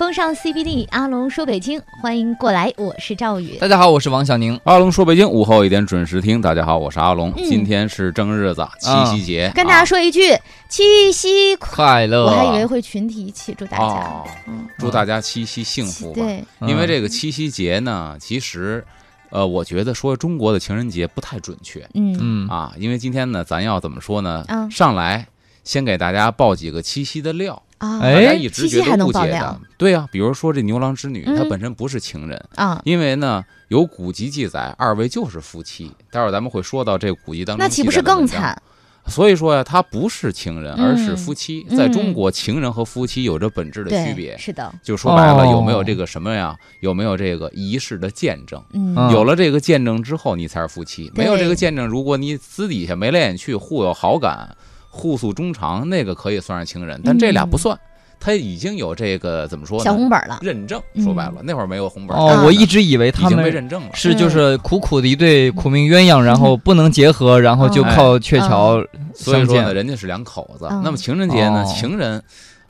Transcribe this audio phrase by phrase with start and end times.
[0.00, 3.58] 风尚 CBD，阿龙说北京，欢迎过来，我是赵宇。
[3.58, 4.58] 大家好，我是王小宁。
[4.64, 6.40] 阿龙说北京，午后一点准时听。
[6.40, 7.30] 大家好，我是阿龙。
[7.36, 10.34] 嗯今天是正日子，七夕节，跟大家啊说一句，
[10.70, 12.06] 七夕快！
[12.06, 13.84] 乐，我还以为会群体一起祝大家。
[13.84, 16.22] 哦，嗯，祝大家七夕幸福吧。
[16.22, 18.82] 对，因为这个七夕节呢，其实，
[19.28, 24.46] 呃，我觉得说中国的情人节不太准确嗯嗯啊，因为今天呢，咱要怎么说呢？
[24.48, 25.26] 嗯上来
[25.62, 29.60] 先给大家爆几个七夕的料，啊，哎大家一直觉得误解的。
[29.76, 35.90] 对呀、比如说这牛郎织女，他本身不是情人，啊，因为呢有古籍记载，二位就是夫妻。
[36.10, 38.26] 待会儿咱们会说到这古籍当中，那岂不是更？
[38.26, 38.60] 惨？
[39.06, 41.66] 所以说呀，他不是情人，嗯而是夫妻。
[41.70, 44.36] 嗯在中国，情人和夫妻有着本质的区，别。
[44.36, 46.54] 是的，就说白了，哦有没有这个什么呀？
[46.80, 48.62] 有没有这个仪式的见证？
[49.10, 51.10] 有了这个见证之后，你才是夫妻。
[51.14, 54.54] 没有这个见证，如果你私底下眉来眼去，互有好感，
[54.90, 57.00] 互诉衷肠，那个可以算是情人。
[57.02, 57.78] 但这俩不算，
[58.18, 60.40] 他已经有这个怎么说小红本了。
[60.42, 60.82] 认证。
[60.94, 62.14] 嗯说白了，那会儿没有红本。
[62.16, 63.90] 哦，我一直以为已经被他们认证了。
[63.94, 70.66] 是就是苦苦的一对苦命鸳鸯，然后不能结合，然后就靠鹊桥相所以说呢，人家是两口子。
[70.70, 72.22] 嗯那么情人节呢，哦情人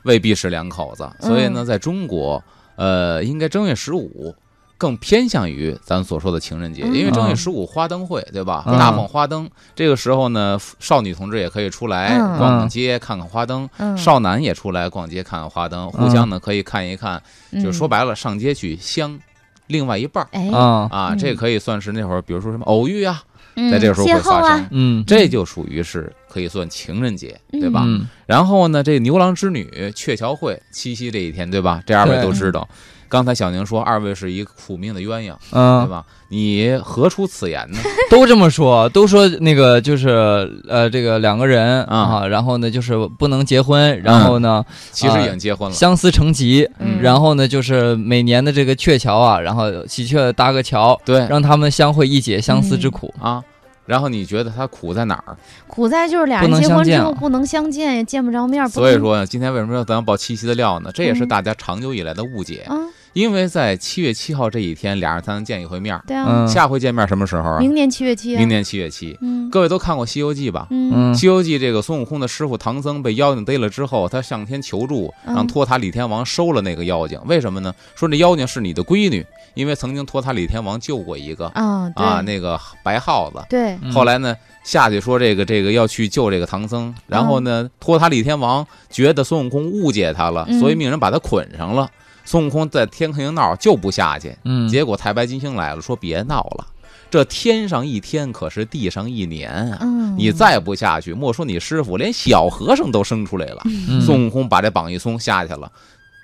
[0.03, 2.41] 未必是两口子，所以呢，嗯在中国，
[2.75, 4.33] 呃，应该正月十五
[4.81, 8.63] 更偏向于咱所说的情人节，嗯因为正月十五花灯会，对吧？
[8.65, 13.69] 嗯大放花灯，这个时候呢，少女同志也可以出来嗯逛逛街，看看花灯。
[13.77, 17.21] 嗯，少男也出来逛街看看花灯，互相呢可以看一看，
[17.53, 19.19] 就是说嗯，白了，上街去相
[19.67, 23.21] 另外一半儿哎，啊，这可以算是那会儿，比如说什么偶遇啊，
[23.57, 27.83] 嗯在这个时候会发生，嗯，这就属于是可以算情人节，对吧？
[27.85, 31.83] 嗯然后呢，这牛郎织女鹊桥会，七夕这一天，对吧？
[31.85, 32.67] 这二位都知道。
[33.11, 36.05] 刚才小宁说，二位是一个苦命的鸳鸯，嗯对嗯，吧？
[36.29, 37.77] 你何出此言呢？
[38.09, 53.13] 都这么说，都说那个就是呃，这个两个人啊啊，然后呢就是不能结婚，然后呢其实已经结婚了，相思成疾，嗯然后呢就是每年的这个鹊桥啊，然后喜鹊搭个桥，对让他们相会一解相思之苦。
[53.19, 53.43] 啊。
[53.87, 55.35] 然后你觉得他苦在哪儿？
[55.67, 60.91] 苦在就是俩人结婚之后不能相见，也见不着面，所以说呢，今天为什么要咱要报七夕的料呢？
[60.93, 62.77] 这也是嗯大家长久以来的误解，啊，
[63.13, 66.03] 因为在七月七号这一天，俩人才能见一回面儿。
[66.07, 67.59] 对啊，嗯，下回见面什么时候啊？
[67.59, 69.17] 明年七月七啊，明年七月七。
[69.21, 70.67] 嗯各位都看过《西游记》吧？
[70.69, 77.19] 嗯《西游记》这个孙悟空的师傅唐僧被妖精逮了之后，他向天求助，嗯让托塔李天王收了那个妖精。
[77.25, 77.73] 为什么呢？
[77.95, 83.39] 说这妖精是你的闺女，因为曾经托塔李天王救过一个啊，那个白耗子。
[83.49, 91.89] 对，嗯后来呢，下去说这个这个要去救这个唐僧，然后呢，托塔李天王觉得孙悟空误解他了，嗯所以命人把他捆上了。
[92.23, 96.67] 孙悟空在天庭闹就不下去，嗯，结果太白金星来了，说别闹了，
[97.09, 99.79] 这天上一天可是地上一年啊！
[99.81, 103.61] 嗯，你再不下去，莫说你师傅，连小和尚都生出来了。
[103.65, 105.69] 嗯孙悟空把这绑一松下去了，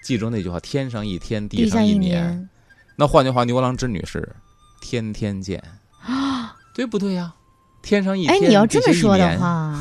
[0.04, 1.98] 记住那句话：天上一天，地上一。
[1.98, 2.48] 年
[2.98, 4.36] 那换句话，牛郎织女是
[4.82, 5.64] 天天见。
[6.04, 7.34] 啊， 对不对呀？
[7.82, 9.74] 天上一哎，天，你要这地下一么说的年，话，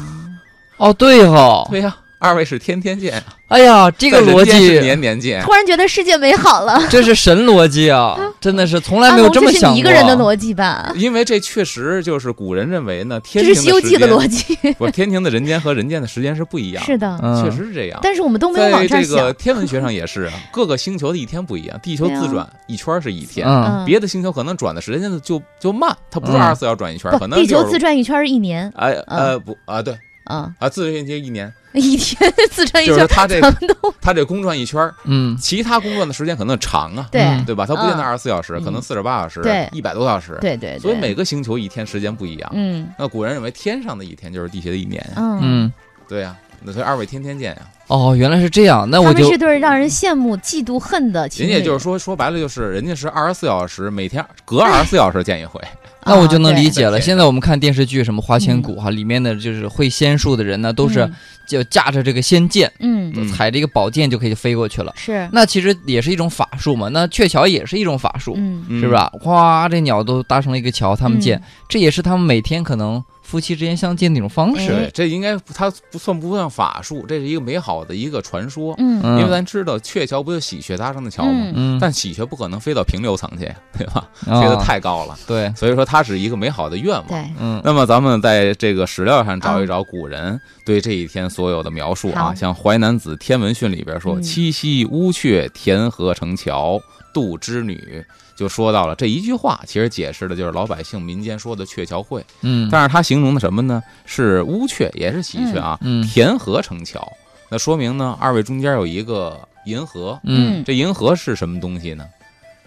[0.77, 5.43] 哦，对哈，对呀，二位是天天见，哎呀，这个逻辑，年年见。
[5.43, 6.82] 突然觉得世界美好了。
[6.91, 9.69] 这是神逻辑啊，真的是从来没有这么想过。
[9.71, 10.93] 是你一个人的逻辑吧？
[10.97, 17.19] 因为这确实就是古人认为呢，天庭是《西游记》的时间逻辑， 不是天庭的人间和人间的时间是不一样，是的。
[17.22, 18.00] 嗯，确实是这样。
[18.03, 19.33] 但是我们都没有往这儿在这个。
[19.34, 29.94] 天文学上也是啊， 各个星球的一天不一样，地球自转一圈是一天，嗯，别的星球可能转的时间就就慢，它不是嗯二十四小时转一圈，可不，能地球自转一圈是一年，哎呃不啊对
[30.25, 37.64] 啊，啊自转一圈一年，一天自转一圈，就是他这咱们都 它这公转一圈，嗯，其他公转的时间可能长啊，对嗯对吧？
[37.66, 38.04] 他不见得嗯。
[38.04, 39.69] 二十四小时，可能四十八小时，对。
[39.72, 40.78] 一百多小时，对对，对。
[40.78, 42.50] 所以每个星球一天时间不一样。
[42.54, 42.88] 嗯。
[42.98, 45.38] 那古人认为天上的一天就是地下的一年，嗯。
[45.42, 45.72] 嗯，
[46.09, 47.62] 对呀，那所以二位天天见呀。
[47.89, 51.50] 哦，原来是这样，那他们我就是对让人羡慕、嫉妒、恨的情侣。
[51.50, 55.61] 人家就是说说白了就是人家是二十四小时，每天隔二十四小时见一回。
[56.09, 57.00] 那我就能啊理解了。
[57.00, 61.12] 现在我们看电视剧，什么《花千骨》哈，里面的就是会仙术的人呢，都是嗯
[61.49, 64.92] 就驾着这个仙剑，嗯，嗯踩着一个宝剑就可以飞过去了。
[64.97, 66.89] 是，那其实也是一种法术嘛。
[66.92, 69.10] 那鹊桥也是一种法术，嗯嗯是不是啊？
[69.21, 74.69] 哗，这鸟都搭成了一个桥，他们见嗯，这也是他们每天可能夫妻之间相见的一种方式。
[74.69, 78.75] 对，这应该它不算不算法术，这是一个美好的一个传说。
[78.78, 79.01] 嗯。
[79.03, 81.33] 嗯，因为咱知道鹊桥不就喜鹊搭上的桥吗？
[81.33, 81.53] 嗯。
[81.57, 84.09] 嗯，但喜鹊不可能飞到平流层去， 对吧？
[84.27, 84.41] 啊。
[84.41, 87.07] 飞得太高了，对，所以说它是一个美好的愿望。
[87.09, 87.61] 对，嗯。
[87.65, 94.23] 那么咱们在这个史料上找一找古人对这一天所有的描述啊，像《淮南子·天文训》里边说：“嗯。
[94.23, 96.81] 七夕乌鹊填河成桥，
[97.13, 98.05] 渡织女。”
[98.36, 102.24] 就说到了这一句话，其实解释的就是老百姓民间说的鹊桥会。
[102.42, 103.83] 嗯，但是它形容的什么呢？
[104.04, 107.10] 是乌鹊，也是喜鹊啊，嗯填河成桥。
[107.48, 110.21] 那说明呢，二位中间有一个银河。
[110.24, 112.04] 嗯这银河是什么东西呢？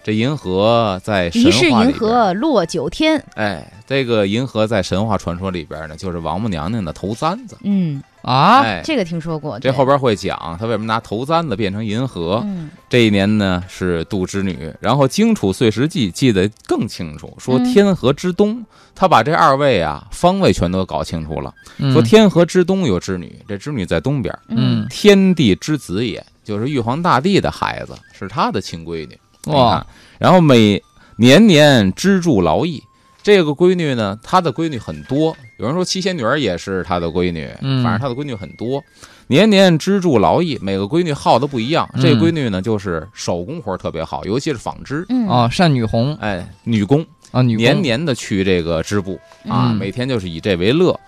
[0.02, 3.22] 这银河在神疑是银话里边，河落九天。
[3.34, 7.58] 哎，这个银河在神话传说里边呢，就是王母娘娘的头簪子。
[7.62, 9.58] 嗯，啊，哎，这个听说过。
[9.58, 12.40] 这后边会讲他为什么拿头簪子变成银河。
[12.44, 18.64] 嗯这一年呢是杜织女，然后《荆楚岁时记》记得更清楚，说嗯天河之东，
[18.94, 21.54] 他把这二位啊方位全都搞清楚了。
[21.78, 29.16] 嗯说天河之东有织女，这织女在东边，嗯天地之子也，就是玉皇大帝的孩子，是他的亲闺女。
[29.44, 29.86] 你哇看，
[30.18, 30.82] 然后每
[31.16, 32.82] 年年织助劳役。
[33.22, 37.82] 这个闺女呢，她的闺女很多，有人说七仙女儿也是她的闺女，嗯。
[37.82, 38.82] 反正她的闺女很多，
[39.26, 41.88] 年年织助劳役，每个闺女好的不一样。
[41.94, 42.02] 嗯。
[42.02, 45.28] 这闺女呢，就是手工活特别好，尤其是纺织，嗯。
[45.28, 46.14] 哦，单女红。
[46.16, 47.62] 哎，女工，啊，女工。
[47.62, 50.98] 年年的去这个织布啊，嗯每天就是以这为乐。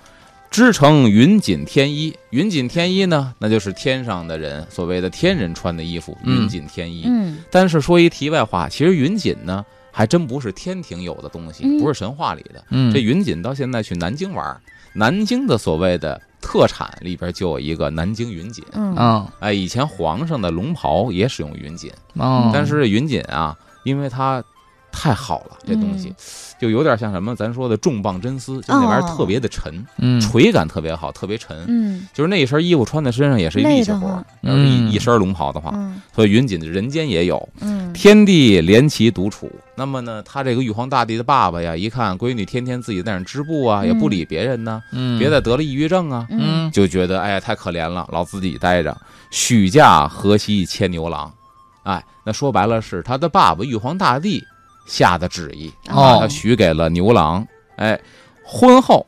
[0.50, 6.43] 织成云锦天衣，云锦天衣呢，那就是天上的人所谓的天人穿的衣服，嗯。
[6.43, 7.05] 云锦天衣。
[7.06, 7.38] 嗯。
[7.50, 12.65] 但是说一题外话，其实云锦呢，还真不是天庭有的东西，嗯不是神话里的。
[12.71, 14.61] 嗯这云锦到现在去南京玩，
[14.94, 18.65] 南京的所谓的特产里边就有一个南京云锦。
[18.73, 24.43] 嗯啊哎，以前皇上的龙袍也使用云锦，哦，但是云锦啊，因为它
[24.93, 26.15] 太好了，这东西、嗯。
[26.61, 29.15] 就有点像什么，咱说的重磅真丝，就那玩意儿哦。
[29.17, 30.21] 特别的沉，嗯。
[30.21, 31.65] 垂感特别好，特别沉。
[31.67, 32.06] 嗯。
[32.15, 34.93] 就是那一身衣服穿在身上也是一力气活一嗯。
[34.93, 36.00] 一身龙袍的话，嗯。
[36.15, 37.49] 所以云锦人间也有。
[37.61, 37.93] 嗯。
[37.93, 39.50] 天地怜其独处。
[39.75, 43.87] 那么呢，他这个玉皇大帝的爸爸呀，一看闺女天天自己在那儿织布啊，嗯。
[43.89, 45.19] 也不理别人呢，嗯。
[45.19, 46.29] 别再得了抑郁症啊，
[46.73, 48.97] 就觉得哎呀太可怜了，老自己待着。
[49.33, 51.33] 许嫁河西牵牛郎，
[51.83, 54.44] 哎，那说白了是他的爸爸玉皇大帝
[54.87, 57.46] 下的旨意，把哦他许给了牛郎。
[57.76, 57.99] 哎，
[58.44, 59.06] 婚后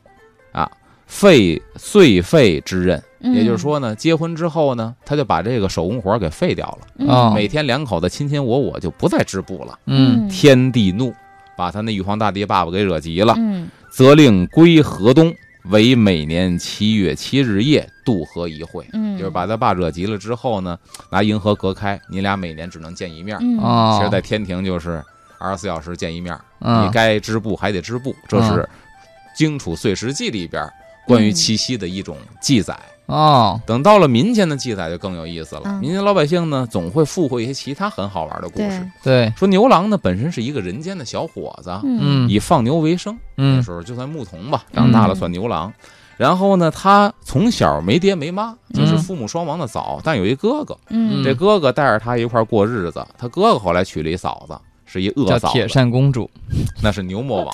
[0.51, 0.69] 啊，
[1.05, 3.33] 废岁废之任，嗯。
[3.33, 7.31] 也就是说呢，结婚之后呢，他就把这个手工活给废掉了。
[7.33, 9.77] 每天两口子亲亲我我，就不再织布了。
[9.85, 10.27] 嗯。
[10.27, 11.13] 天地怒，
[11.55, 13.69] 把他那玉皇大帝爸爸给惹急了，嗯。
[13.89, 15.33] 责令归河东，
[15.65, 18.85] 为每年七月七日夜渡河一会。
[18.93, 19.17] 嗯。
[19.17, 20.77] 就是把他爸惹急了之后呢，
[21.11, 23.37] 拿银河隔开，你俩每年只能见一面。
[23.39, 25.01] 其实，在天庭就是
[25.39, 26.85] 二十四小时见一面，嗯。
[26.85, 28.51] 你该织布还得织布，这是
[29.35, 30.67] 《荆楚岁时记》里边
[31.05, 32.77] 关于七夕的一种记载。
[33.07, 33.59] 哦。
[33.65, 35.79] 等到了民间的记载就更有意思了，嗯。
[35.79, 38.89] 民间老百姓呢总会附会一些其他很好玩的故事。
[39.03, 39.31] 对。
[39.37, 41.99] 说牛郎呢本身是一个人间的小伙子，嗯。
[42.01, 42.29] 嗯。
[42.29, 45.71] 以放牛为生，那嗯时候就算牧童吧，长大了算牛郎。
[46.17, 51.21] 然后呢，他从小没爹没妈，就是嗯父母双亡的早，但有一哥哥，嗯。
[51.21, 53.05] 这哥哥带着他一块儿过日子。
[53.17, 54.57] 他哥哥后来娶了一嫂子，
[54.95, 56.29] 是一恶叫铁，扇公主。
[56.81, 57.53] 那是牛魔王，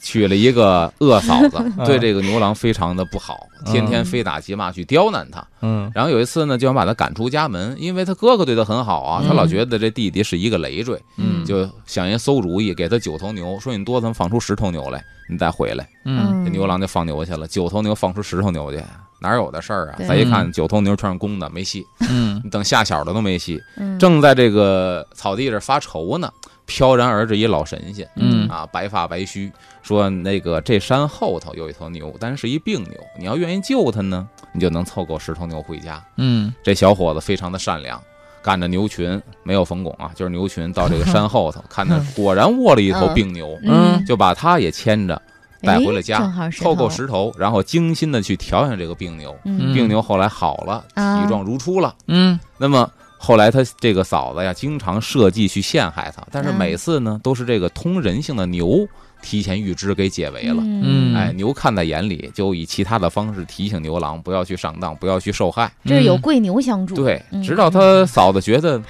[0.00, 5.46] 娶了一个恶嫂子，嗯对这个牛郎非常的不好，天天非打即骂去刁难他。
[5.60, 5.90] 嗯。
[5.94, 9.36] 然后有一次呢，就想把他赶出家门，因为他哥哥对他很好啊，他嗯。
[9.36, 11.44] 老觉得这弟弟是一个累赘，嗯。
[11.44, 15.88] 就想一馊主意，给他九头牛，说你多咱们放出十头牛来，你再回来。
[16.04, 18.82] 嗯这牛郎就放牛去了，九头牛放出十头牛去，
[19.20, 19.96] 哪有的事儿啊？
[20.08, 21.86] 再一看，九头牛全是公的，没戏。
[22.10, 26.32] 嗯 你等下小的都没戏，嗯正在这个草地上发愁呢，
[26.66, 36.02] 飘然而至一老神仙嗯啊，白发白须，说那个这山后头有一头牛，但是一病牛，你要愿意救它呢，你就能凑够十头牛回家。
[36.16, 38.02] 嗯这小伙子非常的善良，
[38.42, 45.20] 赶着牛群没有冯巩啊，就是牛群到这个山后头， 看他果然卧了一头病牛，嗯就把他也牵着
[45.62, 49.36] 带回了哎家正好，石凑够头十头，然后精心的去调养这个病牛。
[49.44, 51.94] 嗯病牛后来好了，啊体壮如初了。
[52.06, 58.88] 嗯那么后来他这个嫂子呀，经常设计去陷害他，但是嗯每次呢，都是这个通人性的牛
[59.22, 60.62] 提前预知给解围了。
[60.62, 61.14] 嗯。
[61.14, 65.70] 哎，牛看在眼里，就以其他的方式提醒牛郎不要去上当，不要去受害。
[65.84, 68.80] 这是有贵牛相助，对嗯，直到他嫂子觉得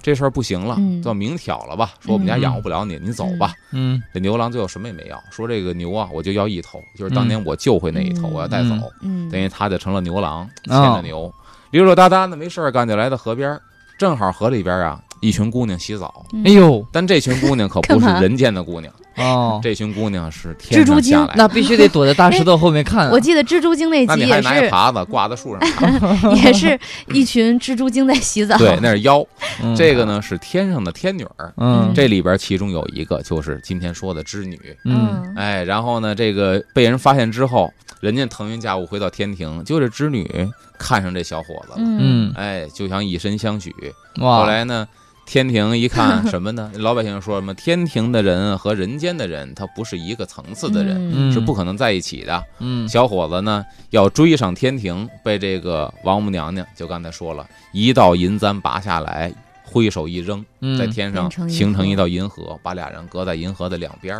[0.00, 3.52] 这事儿不行了嗯，就明挑了吧，说我们家养活不了你，你走吧。
[3.72, 4.02] 嗯。
[4.14, 8.74] 这牛郎最后什么也没要，说这个牛啊，我就要一头，就是当年我救回那一头，嗯我要带走。
[9.02, 11.32] 嗯，等于他就成了牛郎，牵哦着牛，
[11.72, 13.60] 溜溜达达的没事儿干就来到河边儿，
[13.98, 16.42] 正好河里边啊一群姑娘洗澡，嗯。
[16.46, 16.86] 哎呦。
[16.92, 21.34] 但这群姑娘可不是人间的姑娘，哦，这群姑娘是天蜘蛛精上的。
[21.36, 23.10] 那必须得躲在大石头后面看啊。
[23.14, 25.60] 我记得蜘蛛精那那你还集也是拿一耙子挂在树上？
[26.36, 29.24] 也是一群蜘蛛精在洗澡，对，那是妖。
[29.62, 34.58] 嗯这个呢是天上的天女儿，嗯这里边其中有一个就是今天说的织女。
[34.84, 40.48] 嗯嗯哎，然后呢，这个被人发现之后，人家腾云驾雾回到天庭，就这织女
[40.78, 43.74] 看上这小伙子了，嗯嗯哎，就想以身相许。
[44.20, 44.86] 哇后来呢，
[45.28, 46.72] 天庭一看什么呢？
[46.80, 47.52] 老百姓说什么？
[47.52, 52.42] 天庭的人和人间的人，他不是一个层次的人，嗯是不可能在一起的。
[52.60, 59.30] 嗯小伙子呢要追上天庭，被这个王母娘娘就刚才说了，一道银簪拔下来，
[59.62, 64.16] 挥手一扔，嗯在天上形成一道银河，把俩人隔在银河的两边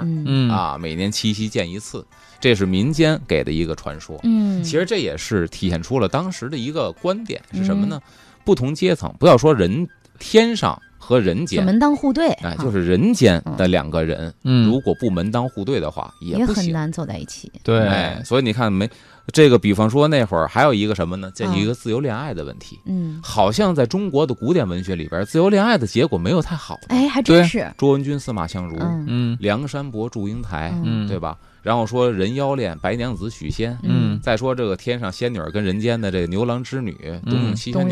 [0.50, 2.06] 啊，每年七夕见一次，
[2.38, 4.20] 这是民间给的一个传说。
[4.24, 7.98] 嗯，其实这也是体现出了当时的一个观点是什么呢？
[8.04, 8.12] 嗯
[8.44, 9.86] 不同阶层，不要说人
[10.18, 14.68] 天上和人间，门当户对，哎，就是人间的两个人，嗯。
[14.68, 16.64] 如果不门当户对的话，也不行。
[16.64, 17.50] 也很难走在一起。
[17.62, 17.80] 对。
[17.80, 18.86] 哎，所以你看没，
[19.32, 21.32] 这个比方说那会儿还有一个什么呢？
[21.34, 26.78] 这嗯一个自由恋爱的问题，嗯，好像在中国的古典文学里边，自由恋爱的结果没有太好。
[26.88, 29.04] 哎，还真是，卓文君司马相如，嗯。
[29.08, 29.38] 嗯。
[29.40, 31.08] 梁山伯祝英台，嗯。
[31.08, 31.38] 对吧？
[31.68, 34.18] 然后说人妖恋白娘子许仙，嗯。
[34.22, 36.96] 再说这个天上仙女儿跟人间的这个牛郎织女、
[37.26, 37.86] 冬泳七仙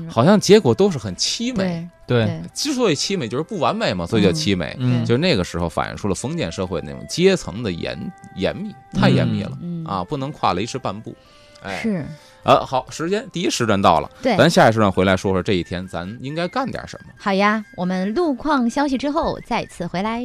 [0.00, 1.88] 女好像结果都是很凄美。
[2.06, 2.24] 对。
[2.24, 2.40] 对。
[2.54, 4.76] 之所以凄美，就是不完美嘛，所以叫凄美。
[4.78, 5.04] 嗯。
[5.04, 7.98] 就是那个时候反映出了封建社会那种阶层的严
[8.36, 9.84] 严密，太严密了、嗯。
[9.84, 11.12] 啊，不能跨了一时半步。
[11.64, 12.06] 哎，是，
[12.44, 17.12] 呃，好，时间第一时段到了，对，咱下一时段回来说说这一天咱应该干点什么。
[17.18, 20.22] 好呀，我们路况消息之后再次回来。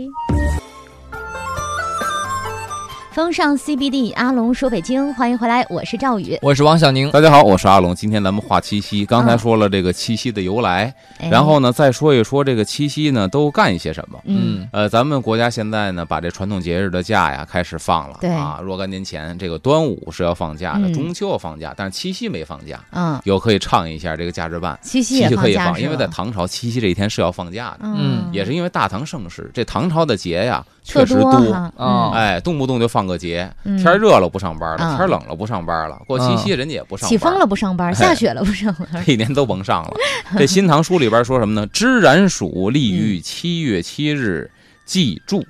[3.14, 6.36] 风尚 CBD，阿龙说北京，欢迎回来，我是赵宇。
[6.42, 7.12] 我是王小宁。
[7.12, 7.94] 大家好，我是阿龙。
[7.94, 14.20] 今天咱们话七夕，刚才嗯说了这个七夕的由来，哎然后呢，再说一说这个七夕呢都干一些什么。
[14.26, 18.18] 嗯，呃，咱们国家现在呢，把这传统节日的假呀开始放了。
[18.20, 24.76] 对啊，若干年前这个端午是要放假的，嗯中秋要放假，但是七夕没放假，嗯，有可以唱一下这个假日办。
[24.82, 32.20] 七夕七夕可以放，因为在唐朝七夕这一天是要放假的，嗯，也是因为大唐盛世，这唐朝的节呀特确实多哈，哦嗯。
[32.20, 33.78] 哎，动不动就放个节，嗯。
[33.78, 34.98] 天热了不上班了，嗯。
[34.98, 39.94] 天冷了不上班了，过七夕人家也不上班，起风了不上班，下雪了不上班， 这一年都甭上了。
[40.38, 41.66] 这《新唐书》里边说什么呢？
[41.68, 44.52] 织染署立于七月七日
[44.86, 45.46] 祭祝，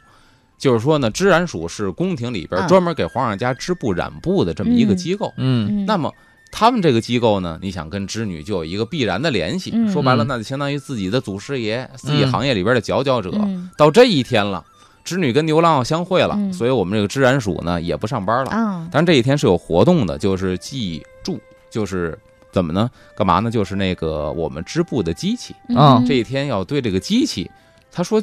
[0.58, 2.68] 就是说呢，织染署是宫廷里边嗯。
[2.68, 5.34] 专门给皇上家织布染布的这么一个机构。
[5.38, 5.84] 嗯。
[5.84, 5.86] 嗯。
[5.86, 6.14] 那么
[6.52, 9.72] 他们这个机构呢，你想跟织女就有一个必然的联系。
[9.74, 9.92] 嗯。
[9.92, 10.28] 说白了，嗯。
[10.28, 13.32] 那就相当于自己的祖师爷，自己行业里边的佼佼者。
[13.34, 13.72] 嗯。
[13.76, 14.64] 到这一天了，
[15.04, 18.52] 织女跟牛郎要相会了，嗯所以我们这个织染署呢也不上班了。
[18.52, 22.18] 啊，但是这一天是有活动的，就是祭祝，就是
[22.52, 22.90] 怎么呢？
[23.16, 23.52] 干嘛呢？
[23.52, 27.50] 就是那个我们织布的机器，啊嗯这一天要对这个机器，
[27.92, 28.22] 他说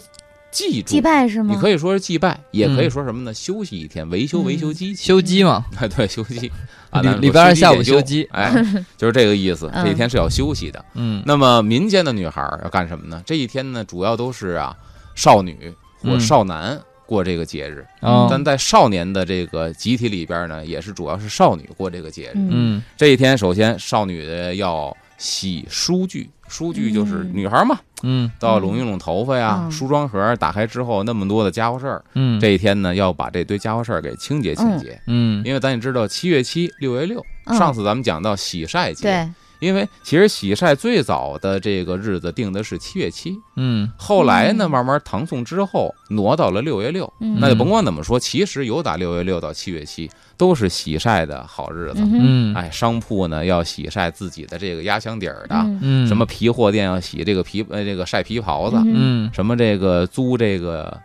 [0.51, 1.55] 祭祝祭，拜是吗？
[1.55, 3.35] 你可以说是祭拜，也可以嗯说什么呢？
[3.35, 6.51] 休息一天，维修维修机器，修机嘛， 对，休息
[6.91, 8.53] 啊，礼拜二下午检修机哎，
[8.97, 9.71] 就是这个意思。
[9.75, 10.85] 嗯这一天是要休息的。
[10.95, 13.23] 嗯那么民间的女孩要干什么呢？
[13.25, 14.75] 这一天呢，主要都是啊，
[15.15, 15.73] 少女
[16.03, 17.85] 或嗯少男过这个节日。
[18.01, 22.33] 啊但在少年的这个集体里边呢，也是主要是少女过这个节日。
[22.37, 34.99] 嗯嗯这一天，首先少女的要洗梳具，梳具就是嗯女孩嘛，嗯都要拢一拢头发呀，嗯梳妆盒打开之后那么多的家伙事儿，嗯这一天呢要把这堆家伙事儿给清洁清洁。
[35.07, 43.91] 嗯因为咱也知道七月七，六月六，嗯上次咱们讲到洗晒节，对，因为其实喜晒最早的这个日子定的是七月七，嗯。
[43.97, 44.71] 后来呢嗯。
[44.71, 47.37] 慢慢唐宋之后挪到了六月六，嗯。
[47.39, 52.01] 那就甭管怎么说，其实有打六月六到七月七都是喜晒的好日子。
[52.01, 52.55] 嗯。
[52.55, 55.79] 哎，商铺呢要喜晒自己的这个压箱底儿的，嗯。
[55.83, 56.07] 嗯。
[56.09, 59.27] 什么皮货店要洗这个皮呃这个晒皮袍子，嗯。
[59.27, 59.31] 嗯。
[59.33, 60.99] 什么这个租这个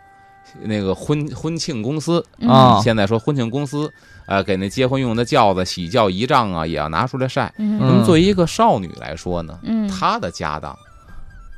[0.62, 2.48] 那个婚婚庆公司，嗯。
[2.48, 2.80] 啊。
[2.82, 3.92] 现在说婚庆公司，
[4.26, 7.52] 呃，给那结婚用的轿子喜轿仪仗啊，也要拿出来晒。
[7.58, 7.78] 嗯。
[7.80, 10.76] 那么作为一个少女来说呢，嗯，她的家当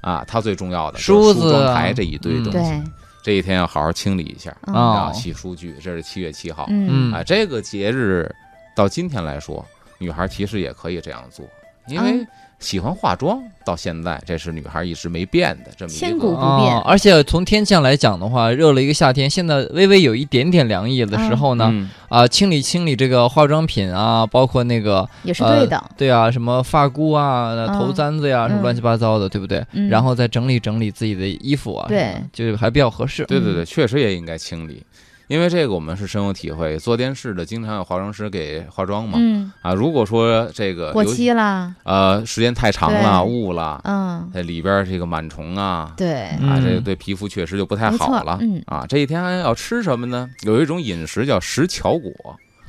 [0.01, 1.61] 啊，她最重要的梳就是梳子啊。
[1.65, 2.83] 妆台这一堆东西，对，
[3.23, 4.75] 这一天要好好清理一下嗯。
[4.75, 5.75] 啊啊，洗梳具。
[5.83, 7.13] 这是七月七号，嗯。
[7.13, 8.31] 啊，这个节日
[8.75, 9.65] 到今天来说，
[9.99, 11.45] 女孩其实也可以这样做，
[11.89, 12.29] 因为嗯
[12.59, 16.37] 喜欢化妆，到现在这是女孩一直没变的这么一千古个。
[16.37, 16.75] 不变。
[16.75, 21.89] 啊，而且从天气上来讲的话，热了一个夏天，现在微微有一点点凉意的时候呢，嗯。
[22.09, 29.65] 啊，清理清理这个化妆品啊，包括那个也是对的，对啊，什么发箍啊、头簪子呀，什么嗯乱七八糟的，对不对？
[29.73, 29.89] 嗯。
[29.89, 32.15] 然后再整理整理自己的衣服啊，对。
[32.33, 33.25] 就还比较合适。
[33.27, 34.83] 对对对，确实也应该清理，
[35.29, 36.79] 因为这个我们是深有体会。
[36.79, 45.93] 做电视的经常有化妆师给化妆嘛，嗯，啊，如果说这个过尤期啦，呃时间太长了，对雾了，嗯，它里边这个螨虫啊。
[45.97, 48.39] 对，嗯啊，这个对皮肤确实就不太好了。
[48.41, 50.29] 嗯啊，这一天还要吃什么呢？
[50.43, 52.13] 有一种饮食叫食巧果，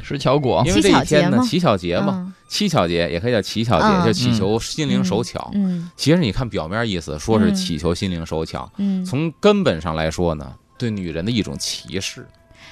[0.02, 5.52] 石巧果因为这一天呢，乞巧节嘛，嗯乞巧节也可以叫乞巧嗯节，就祈求心灵手巧。
[5.54, 12.26] 嗯其实你看表面意思，说是嗯祈求心灵手巧，嗯，从根本上来说呢，对女人的一种歧视，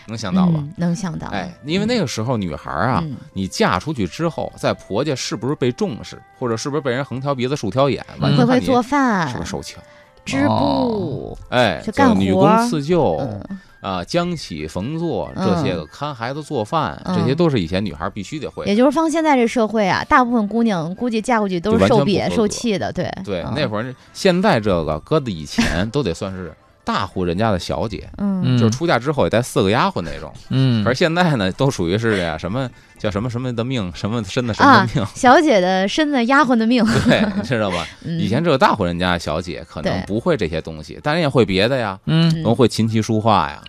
[0.07, 0.53] 能想到吧？
[0.57, 3.15] 嗯能想到，哎，因为那个时候女孩啊，嗯。
[3.33, 9.27] 你嫁出去之后，在婆家是不是被重视，或者是不是被人横挑鼻子竖挑眼，完会不会做饭？
[9.29, 9.79] 是不是手巧。
[10.25, 13.59] 织布，哎，就干叫女工刺绣嗯。
[13.79, 15.47] 啊，浆洗缝做嗯。
[15.47, 17.15] 这些个，看孩子做饭，嗯。
[17.15, 18.75] 这些都是以前女孩必须得会也。
[18.75, 22.35] 就是放现在这社会啊，大部分姑娘估计嫁过去都是受瘪合格。
[22.35, 23.09] 受气的，对。
[23.23, 23.53] 对，嗯。
[23.55, 26.53] 那会儿现在这个搁在以前都得算是
[26.87, 28.41] 大户人家的小姐，嗯。
[28.45, 28.57] 嗯。
[28.57, 30.31] 就是出嫁之后也带四个丫鬟那种。
[30.49, 36.83] 嗯，可是现在呢，都属于是呀，什么叫什么什么的命，什么身的什啊么命， 小姐的身子，丫鬟的命。
[37.05, 37.85] 对，你知道吧？
[38.05, 38.17] 嗯。
[38.19, 42.31] 以前只有大户人家的小姐可能不会这些东西，但人也会别的呀，嗯。
[42.33, 43.61] 嗯能会琴棋书画呀。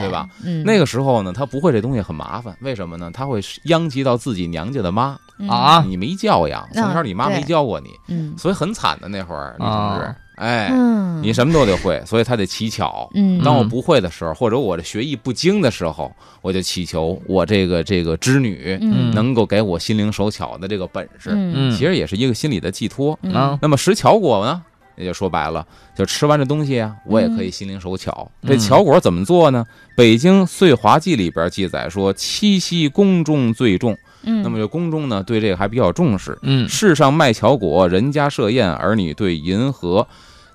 [0.00, 0.28] 对吧？
[0.44, 3.10] 嗯，那个时候呢，她不会这东西很麻烦，为什么呢？
[3.12, 5.48] 她会殃及到自己娘家的妈，嗯。
[5.48, 8.34] 啊，你没教养，嗯从小你妈没教过你，嗯。
[8.36, 10.04] 所以很惨的那会儿，女同志。
[10.04, 13.10] 哦，哎，嗯，你什么都得会，所以他得乞巧。
[13.14, 23.18] 嗯当我不会的时候，或者我这学艺不精的时候，我就祈求我这个这个织女嗯能够给我心灵手巧的这个本事，嗯其实也是一个心理的寄托。
[23.20, 24.62] 那么食巧果呢，
[24.96, 28.30] 也就说白了，就吃完这东西啊，我也可以心灵手巧。
[28.40, 29.66] 嗯这巧果怎么做呢？
[29.94, 33.94] 北京岁华记》里边记载说，七夕宫中最重。
[34.22, 36.38] 嗯，那么这宫中呢，对这个还比较重视。
[36.42, 40.06] 嗯世上卖巧果，人家设宴，儿女对银河。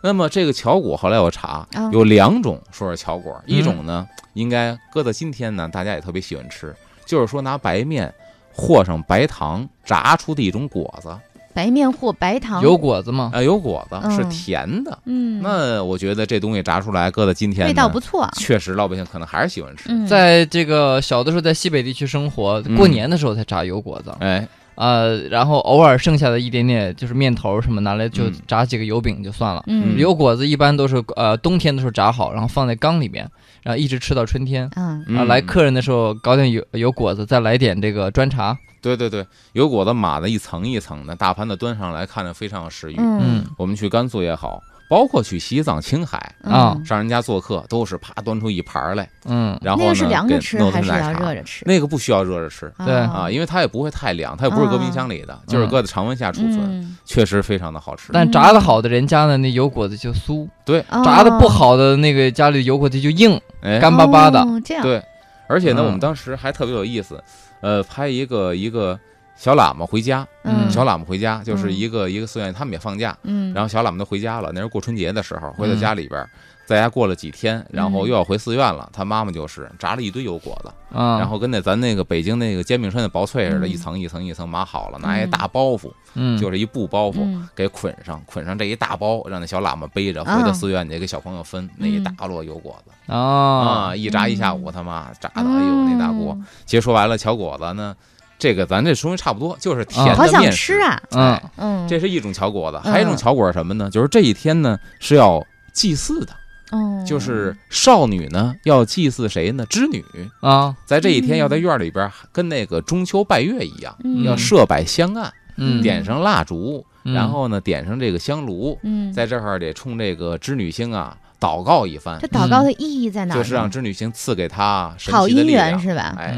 [0.06, 6.76] 那么这个巧果，后来我查啊有两种说是巧果，嗯一种呢应该搁到今天呢，大家也特别喜欢吃，
[7.08, 8.14] 就是说拿白面
[8.54, 11.10] 和上白糖炸出的一种果子，
[11.56, 13.32] 白面或白糖有果子吗？
[13.34, 15.00] 啊，有果子是嗯甜的。
[15.06, 18.32] 嗯，那我觉得这东西炸出来，搁到今天味道不错啊。
[18.36, 19.86] 确实老百姓可能还是喜欢吃。
[19.88, 29.63] 嗯，在这个小的时候，在西北地区生活，嗯过年的时候才炸油果子，哎，呃，然后偶尔剩下的一点点就是面头什么拿来就嗯炸几个油饼就算了。
[29.67, 33.29] 嗯油果子一般都是呃冬天的时候炸好，然后放在缸里面，
[33.63, 34.70] 然后一直吃到春天。
[34.75, 38.58] 嗯啊，嗯来客人的时候搞点油油果子，再来点这个砖茶。
[38.82, 42.96] 对对对，油果子码的一层一层的，大盘子端上来，看着非常有食欲。
[43.00, 46.74] 嗯我们去甘肃也好，包括去西藏、青海，啊。
[46.77, 49.58] 嗯上人家做客，都是啪端出一盘儿来，嗯。
[49.62, 51.65] 然后呢那个是凉给着吃弄还是要成奶茶热着吃？
[51.65, 52.96] 那个不需要热着吃对。
[52.96, 58.12] 啊，因为它也不会太凉，它也不是搁冰箱里的，就是搁在常温下储存，嗯，确实非常的好吃。
[58.13, 64.40] 但炸的好的人家呢，那油果子就酥；对，炸的不好的那个家里油果子就硬，哎，干巴巴的。
[64.42, 64.83] 哦这样。
[64.83, 65.01] 对，
[65.48, 65.86] 而且呢，嗯。
[65.86, 67.22] 我们当时还特别有意思，
[67.62, 69.00] 呃，拍一个一个
[69.36, 70.70] 小喇嘛回家，嗯。
[70.72, 71.74] 小喇嘛回家就是嗯。
[71.74, 76.28] 一个一个寺院，他们也放假，嗯，然后小喇嘛都回家了，那是过春节的时候，回到嗯家里边，
[76.66, 78.90] 在家过了几天，然后嗯又要回寺院了。
[78.92, 83.70] 他妈妈就是炸了一堆油果子，啊，然后跟那咱那个北京那个煎饼山的薄脆似的，嗯。
[83.70, 85.30] 一层一层一层码好了，拿一嗯。
[85.30, 87.48] 大包袱，嗯，就是一布包袱，嗯。
[87.56, 93.14] 给捆上，捆上这一大包，让那小喇嘛背着回到寺院去给小朋友分那一大摞油果子。
[93.14, 93.18] 啊。
[93.20, 96.34] 啊，一炸一下午，他妈炸的，哎呦那大锅。
[96.40, 97.96] 嗯其实说白了，巧果子呢，
[98.38, 100.74] 这个咱这东西差不多，就是甜啊好想的面食。
[100.74, 100.80] 吃
[101.18, 101.42] 啊！
[101.58, 103.90] 嗯这是一种巧果子，嗯还有一种巧果是什么呢？
[103.90, 106.34] 就是这一天呢是要祭祀的，
[106.72, 109.66] 哦，就是少女呢要祭祀谁呢？
[109.70, 110.04] 织女，
[110.42, 123.36] 啊，在这一天要在院里边跟那个中秋拜月一样，嗯要设摆香案，嗯，点上蜡烛，嗯然后呢点上这个香炉，嗯，在这儿得冲这个织女星啊祷告一番这，祷告的意义在哪？
[123.36, 125.70] 就是让织女星赐给他神好姻奇的力量。
[125.70, 126.16] 缘是吧？
[126.18, 126.36] 哎，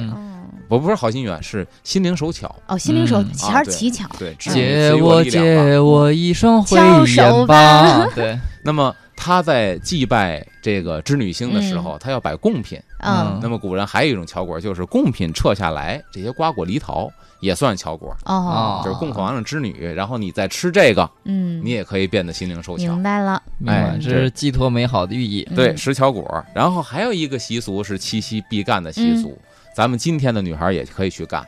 [0.67, 2.53] 我不是好心远，是心灵手巧。
[2.67, 8.05] 哦，心灵手巧还是奇巧，对，借我借我一双慧眼吧。
[8.05, 8.09] 吧。
[8.15, 12.79] 对，那么他在祭拜这个织女星的时候，他要摆贡品。
[12.99, 13.39] 嗯。
[13.41, 22.93] 那么古人还有一种巧果，就是贡品撤下来，这些瓜果梨桃也算巧果，哦，就是供奉完了织女，然后你再吃这个，嗯，你也可以变得心灵手巧。
[22.93, 23.03] 明。
[23.03, 25.47] 白了，哎这是寄托美好的寓意。
[25.55, 26.43] 对，嗯食巧果。
[26.53, 29.46] 然后还有一个习俗是七夕必干的习俗，嗯
[29.77, 31.45] 咱们今天的女孩也可以去干。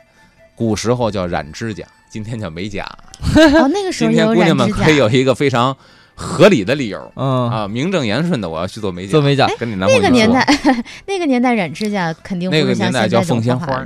[0.54, 2.84] 古时候叫染指甲，今天叫美甲。
[3.34, 5.76] 哦，那个时候今天姑娘们可以有一个非常
[6.14, 7.12] 合理的理由。
[7.16, 9.10] 嗯，啊，名正言顺的我要去做美甲。
[9.10, 10.46] 做美甲，跟你男朋友那个年代，
[11.06, 13.84] 那个年代染指甲肯定不那个年代叫现在这种凤仙花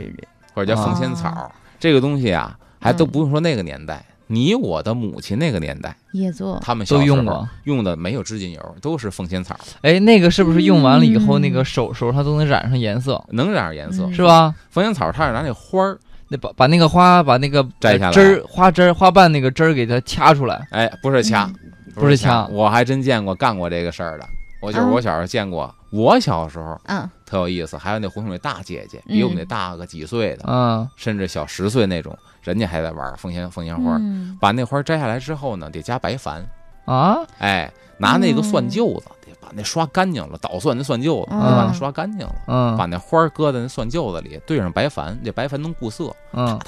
[0.52, 7.48] 或者叫凤仙草，这个东西啊，还都不用说那个年代，你我的母亲那个年代，也做他们小时候都用过。
[7.64, 14.04] 用的没有指甲油，都是凤仙草，哎，那个是不是用完了以后，嗯那个手手上都能染上颜色，能染上颜色。
[14.06, 14.54] 嗯是吧？
[14.70, 20.66] 凤仙草它是拿那花儿，那把把那个花，把那个摘下来枝儿、花枝儿、花瓣那个枝儿给它掐出来。
[20.70, 21.50] 哎，不是掐，
[21.94, 24.26] 不是掐我还真见过干过这个事儿的。
[24.60, 33.98] 我就是啊我小时候见过，我小时候嗯特有意思，还有那胡同里大姐姐，比我们那大个几岁的，嗯甚至小十岁那种，人家还在玩凤仙凤仙花
[34.40, 36.42] 把那花儿摘下来之后呢，得加白矾，
[36.84, 46.58] 啊，哎，拿那个蒜嗯臼子，得把那刷干净了，捣蒜那蒜臼子，嗯得把那刷干净了，嗯把那花儿搁在那蒜臼子里，兑上白矾，这白矾能固色，嗯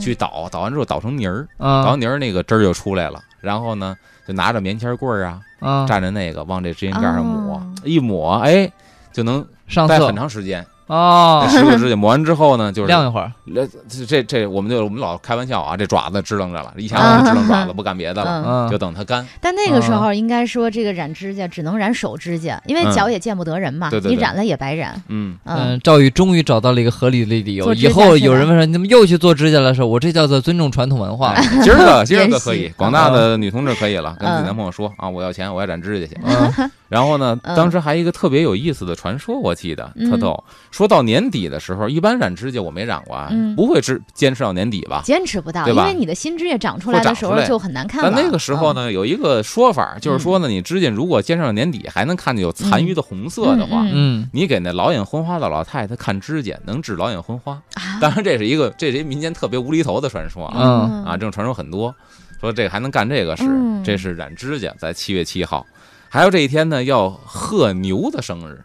[0.00, 8.70] 去捣，捣完之后捣成泥儿，捣嗯成泥儿那个汁儿就出来了，然后呢就拿着棉签棍儿啊，啊，蘸着那个往这指甲盖上抹，哦一抹，哎，
[9.14, 10.66] 就能上色待很长时间。
[10.86, 19.26] 哦，十个指甲抹完之后呢，就是晾一会儿，这这这，我们就我们老开玩笑啊，这爪子支棱着了，以前我们支棱爪子，不干别的了，就等它干。
[19.40, 24.94] 但那个时候应该说这个染指甲只能染手指甲，因为嗯脚也见不得人嘛，对对对你染了也白染。
[25.08, 27.72] 嗯，嗯嗯，赵宇终于找到了一个合理的理由。
[27.72, 29.74] 以后有人问说你怎么又去做指甲了？
[29.74, 31.30] 说我这叫做尊重传统文化。
[31.30, 36.20] 哎今儿个今儿个 可以，广大的女同志可以了，跟自己嗯男朋友说啊，我要钱，我要染指甲去。
[36.22, 40.44] 嗯 然后呢，嗯当时还有一个特别有意思的传说，我记得嗯特逗。
[40.74, 45.02] 说到年底的时候，一般染指甲我没染过啊嗯，不会只坚持到年底吧？
[45.04, 45.82] 坚持不到，对吧？
[45.82, 48.10] 因为你的新指甲长出来的时候就很难看了。
[48.10, 57.52] 但那个时候嗯，呢，有一个说法，就是说呢，你指甲如果坚持到年底还能看见有残余的红色的话嗯，嗯你给那老眼昏花的老太太看指甲，能治老眼昏花。
[57.74, 58.00] 啊。
[58.00, 61.04] 当然，这是一个这是一民间特别无厘头的传说啊嗯。
[61.04, 61.94] 啊，这种传说很多，
[62.40, 65.64] 说这个还能干这个事嗯，这是染指甲，在七月七号。
[66.08, 68.60] 还有这一天呢，要贺牛的生日，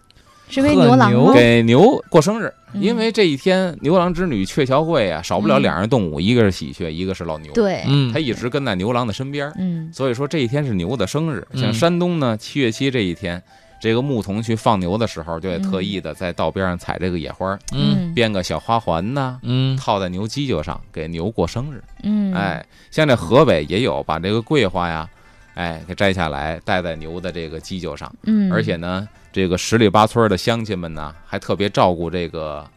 [0.50, 1.34] 是为牛郎吗？
[1.34, 2.82] 给牛过生日，嗯。
[2.82, 8.12] 因为这一天牛郎织女鹊桥会啊，少不了嗯两样动物，一个是喜鹊，一个是老牛。，对，嗯。
[8.12, 9.90] 他一直跟在牛郎的身边，嗯。
[9.94, 11.48] 所以说这一天是牛的生日。
[11.52, 11.62] 嗯。
[11.62, 13.42] 像山东呢，七月七这一天，
[13.80, 18.14] 这个牧童去放牛的时候，就得特意的在道边上采这个野花，嗯。
[18.16, 19.78] 编个小花环呐，嗯。
[19.78, 21.84] 套在牛犄角上，给牛过生日。
[22.04, 25.08] 嗯，哎，像这河北也有把这个桂花呀，
[25.54, 28.12] 哎，给摘下来戴在牛的这个犄角上。
[28.24, 32.68] 嗯，而且呢，这个十里八村的乡亲们呢，还特别照顾这个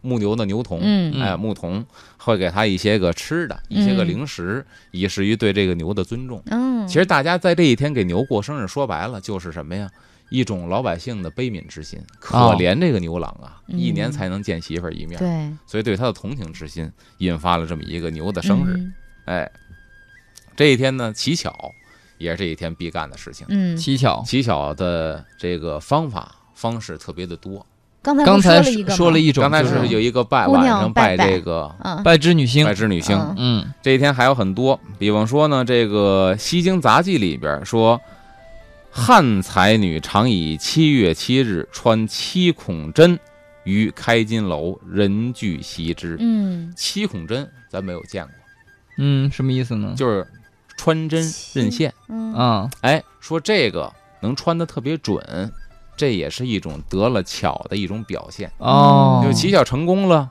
[0.00, 0.80] 牧牛的牛童。
[0.82, 1.84] 嗯哎，牧童
[2.16, 6.42] 会给他一些个吃的，一些个嗯零食，以示于对这个牛的尊重。
[6.46, 9.90] 嗯，其实大家在这一天给牛过生日，说白了就是什么呀？
[10.30, 18.74] 一种老百姓的悲悯之心，可哦怜这个牛郎啊，嗯一年才能见媳妇儿一面，对所以对他的同情之心，引发了这么一个牛的生日。
[18.74, 18.92] 嗯
[19.24, 19.50] 哎，
[20.54, 21.72] 这一天呢，乞巧
[22.18, 23.46] 也是这一天必干的事情。
[23.48, 24.22] 嗯，蹊跷。
[24.26, 27.64] 乞巧的这个方法方式特别的多。
[28.00, 32.72] 刚才刚才说了一说了一种，刚才就是有一个拜晚上拜拜这个嗯拜织女星拜。
[32.72, 38.00] 织女星，嗯嗯这一天还有很多，比方说呢，这个《西京杂记》里边说，
[38.90, 43.18] 汉才女常以七月七日穿七孔针
[43.64, 46.16] 于开金楼，人俱习之。
[46.20, 48.32] 嗯七孔针咱没有见过，
[48.98, 49.92] 嗯，什么意思呢？
[49.96, 50.26] 就是
[50.88, 51.20] 穿针
[51.52, 51.92] 认线。
[52.08, 55.52] 嗯啊，哎，说这个能穿的特别准，
[55.96, 58.50] 这也是一种得了巧的一种表现。
[58.56, 60.30] 哦，就起巧成功了，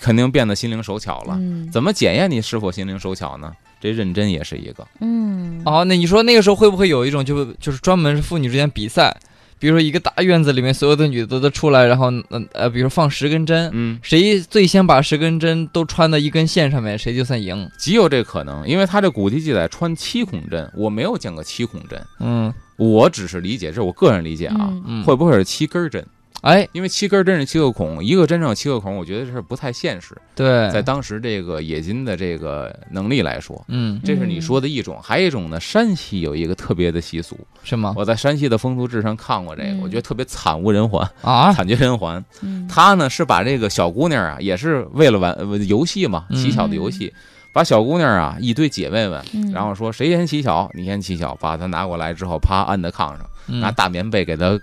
[0.00, 1.36] 肯定变得心灵手巧了。
[1.38, 3.52] 嗯怎么检验你是否心灵手巧呢？
[3.80, 4.84] 这认真也是一个。
[4.98, 9.16] 嗯哦，那你说那个时候会不会有一种就就是专门是妇女之间比赛？
[9.58, 17.68] 比如说一个大院子里面所有的女的都出来，然后嗯呃，比如放十根针，嗯，谁最先把十根针都穿到一根线上面，谁就算赢。
[17.78, 22.52] 极有这可能，因为他这古籍记载穿七孔针，我没有见过七孔针，嗯。
[22.76, 24.72] 我只是理解，这是我个人理解啊，
[25.04, 26.06] 会不会是七根针？
[26.42, 33.64] 哎，因为七根真是七个孔，一个真正有七个孔，我觉得这是不太现实，对，在当时这个冶金的这个能力来说。
[33.68, 34.00] 嗯。
[34.04, 39.80] 这是你说的一种，还有一种呢，山西有一个特别的习俗，是吗我在山西的风俗志上看过这个，嗯。
[39.80, 41.52] 我觉得特别惨无人寰，啊？
[41.52, 42.24] 惨绝人寰。
[42.42, 42.68] 嗯。
[42.68, 46.36] 他呢是把这个小姑娘啊，也是为了玩呃游戏嘛，嗯。
[46.36, 47.12] 乞巧的游戏，
[47.52, 49.50] 把小姑娘啊一堆姐妹们，嗯。
[49.50, 53.58] 然后说谁先乞巧，你先乞巧，把她拿过来之后，啪按在炕上，嗯。
[53.60, 54.56] 拿大棉被给她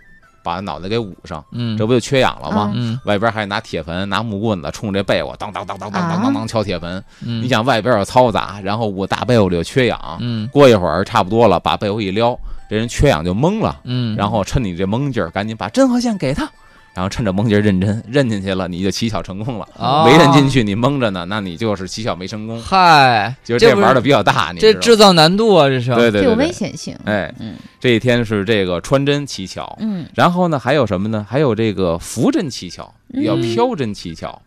[0.46, 2.72] 把脑袋给捂上，嗯这不就缺氧了吗？
[2.76, 7.04] 嗯外边还拿铁盆、拿木棍子冲这被窝当当当当当当当当敲铁盆。
[7.26, 12.38] 嗯，你想外边有嘈杂，然后捂大被窝里又缺氧，嗯过一会儿差不多了，把被窝一撩，
[12.70, 13.82] 这人缺氧就懵了。
[13.86, 16.48] 嗯，然后趁你这懵劲儿，赶紧把针和线给他，
[16.96, 19.68] 然后趁着蒙劲儿认真认进去了，你就乞巧成功了。
[19.78, 26.98] 哦没认进去，你蒙着呢，那你就是乞巧没成功，嗨，就是这玩的比较大，你知道吗这制造难度啊，这是对对这有危对对，险性。
[27.04, 31.28] 哎，嗯这一天是这个穿针乞巧，嗯然后呢还有什么呢？
[31.30, 34.42] 还有这个浮针乞巧，也叫嗯飘针乞巧。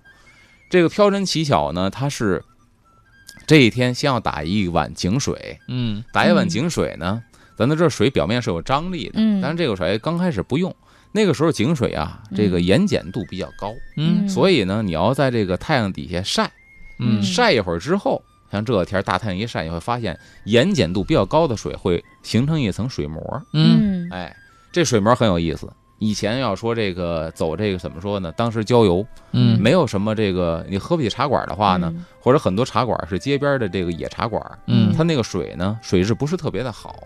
[0.70, 2.42] 这个飘针乞巧呢，它是
[3.46, 7.22] 这一天先要打一碗井水，嗯打一碗嗯井水呢，
[7.56, 10.74] 咱都知道水表面是有张力的，嗯但是这个水刚开始不用，
[11.12, 14.28] 那个时候井水啊，这个嗯盐碱度比较高，嗯。
[14.28, 16.50] 所以呢，你要在这个太阳底下晒，
[16.98, 17.22] 嗯。
[17.22, 24.06] 晒一会儿之后，像这天大太阳一晒，你会发现盐碱度比较高的水会形成一层水膜，嗯。
[24.06, 24.08] 嗯。
[24.10, 24.36] 哎，
[24.70, 25.68] 这水膜很有意思。
[25.98, 28.30] 以前要说这个走这个怎么说呢？
[28.32, 29.60] 当时郊游嗯。
[29.60, 32.04] 没有什么这个，你喝不起茶馆的话呢，嗯。
[32.20, 34.94] 或者很多茶馆是街边的这个野茶馆，嗯。
[34.96, 37.02] 它那个水呢水质不是特别的好。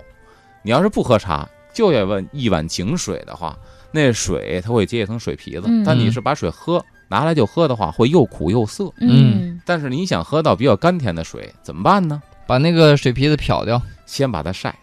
[0.62, 3.58] 你要是不喝茶，就要问一碗井水的话，
[3.92, 5.64] 那水它会结一层水皮子。
[5.66, 8.90] 嗯但你是把水喝拿来就喝的话，会又苦又涩。
[8.98, 12.20] 嗯但是你想喝到比较甘甜的水，怎么办呢？
[12.46, 14.74] 把那个水皮子漂掉，先把它晒，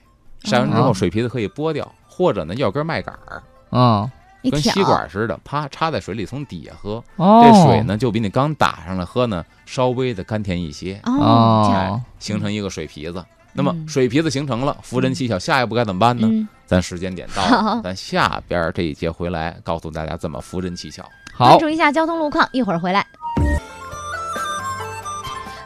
[0.44, 4.10] 晒完之后哦水皮子可以剥掉，或者呢要根麦秆儿，嗯，
[4.50, 13.24] 跟吸管似的，啪插在水里从底下喝，哦，这水呢就比你刚打上来喝呢稍微的甘甜一些，哦，这样哦，形成一个水皮子。
[13.52, 16.28] 那么嗯水皮子形成了，扶针七巧，下一步该怎么办呢？
[16.32, 21.04] 嗯，咱时间点到了，咱下边这一节回来告诉大家怎么扶针七巧。
[21.34, 23.04] 好关，注一下交通路况，一会儿回来。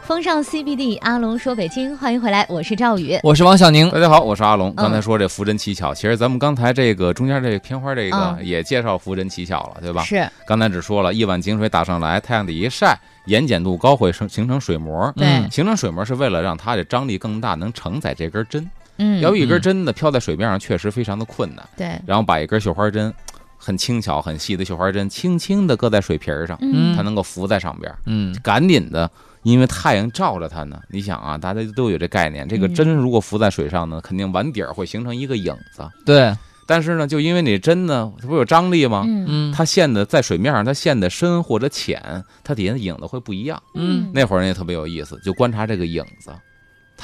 [0.04, 3.18] 风尚 CBD，阿龙说北京，欢迎回来，我是赵宇。
[3.22, 4.70] 我是王小宁，大家好，我是阿龙。
[4.70, 10.02] 嗯刚才说这扶针七巧，其实咱们刚才这个中间这个片花这个嗯也介绍扶针七巧了，对吧？
[10.04, 15.12] 是，刚才只说了一碗井水打上来，太阳底一晒，盐碱度高会生形成水膜。
[15.16, 18.70] 对嗯形成水膜是为了让它的张力更大，能承载这根针。
[18.98, 21.68] 嗯，要一根针呢飘在水面上，确实非常的困难。
[21.76, 23.12] 对，然后把一根绣花针，
[23.56, 29.10] 很轻巧、很细的绣花针，轻轻地搁在水皮儿上，嗯它能够浮在上边，嗯赶紧的。
[29.42, 35.86] 因为太阳照着它呢，你想啊，大家都有这概念，这个嗯针如果浮在水上呢，肯定碗底儿会形成一个影子。
[36.06, 36.34] 对，
[36.66, 39.04] 但是呢，就因为你针呢，它不是有张力吗？
[39.06, 43.62] 嗯嗯它陷的在水面上，它陷的深或者浅，它底下的影子会不一样。
[43.74, 46.30] 嗯那会儿人也特别有意思，就观察这个影子，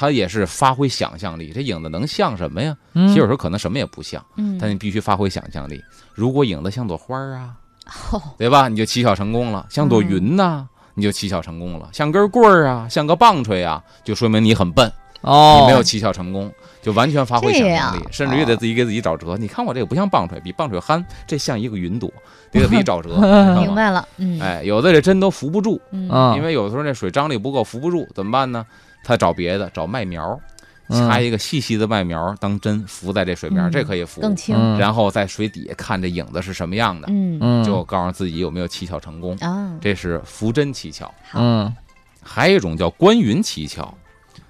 [0.01, 1.51] 它也是发挥想象力。
[1.53, 2.75] 这影子能像什么呀？
[2.93, 5.79] 嗯其实有时候可能什么也不像，嗯，但你必须发挥想象力。
[6.15, 7.53] 如果影子像朵花儿啊，
[8.11, 8.67] 哦，对吧？
[8.67, 9.67] 你就七巧成功了。
[9.69, 11.89] 像朵云呐、你就七巧成功了。
[11.93, 19.37] 像根棍儿啊，像个棒槌啊，就说明你很笨，哦，你没有七巧成功，就完全发挥想象力，甚至于得自己给自己找辙。
[19.37, 22.11] 你看我这个不像棒槌，比棒槌憨，这像一个云朵，
[22.51, 23.15] 得给自己找辙？
[23.59, 28.65] 明白了，嗯，哎，有的这针都扶不住，嗯，嗯，因为有的时候那水张力不够，扶不住，怎么办呢？
[29.03, 30.39] 他找别的，找麦苗，
[30.89, 31.23] 掐嗯。
[31.25, 33.71] 一个细细的麦苗当针浮在这水面，嗯。
[33.71, 34.21] 这可以浮。
[34.21, 34.77] 更轻，嗯。
[34.77, 37.37] 然后在水底下看这影子是什么样的，嗯。
[37.41, 37.63] 嗯。
[37.63, 39.35] 就告诉自己有没有乞巧成功。
[39.41, 41.73] 啊，这是浮针乞巧，嗯，
[42.21, 43.97] 还有一种叫观云乞巧。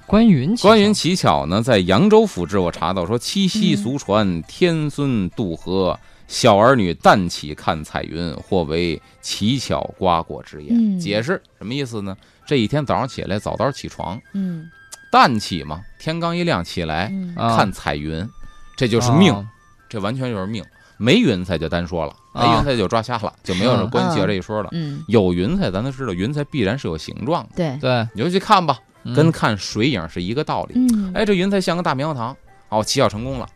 [0.08, 10.76] 关云奇观云乞巧呢，在扬州府志我查到说，七夕俗传，天孙渡河，小儿女旦起看彩云，或为乞巧瓜果之言。
[10.76, 11.00] 嗯。
[11.00, 12.18] 解释什么意思呢？
[12.52, 14.70] 这一天早上起来早早起床，嗯。
[15.10, 17.34] 旦起嘛，天刚一亮起来、嗯。
[17.38, 17.72] 啊看。
[17.72, 18.28] 彩云，
[18.76, 19.48] 这就是命，哦
[19.88, 20.62] 这完全就是命。
[20.98, 24.68] 没云彩就单说了，没啊云彩就抓瞎了，就没有这关节这一说了。
[24.74, 29.16] 嗯，有云彩，咱都知道，云彩必然是有形状的，对，对，你就去看吧，嗯。
[29.16, 30.74] 跟看水影是一个道理。
[30.76, 32.36] 嗯，哎，这云彩像个大棉花糖，
[32.68, 33.48] 哦，起脚成功了。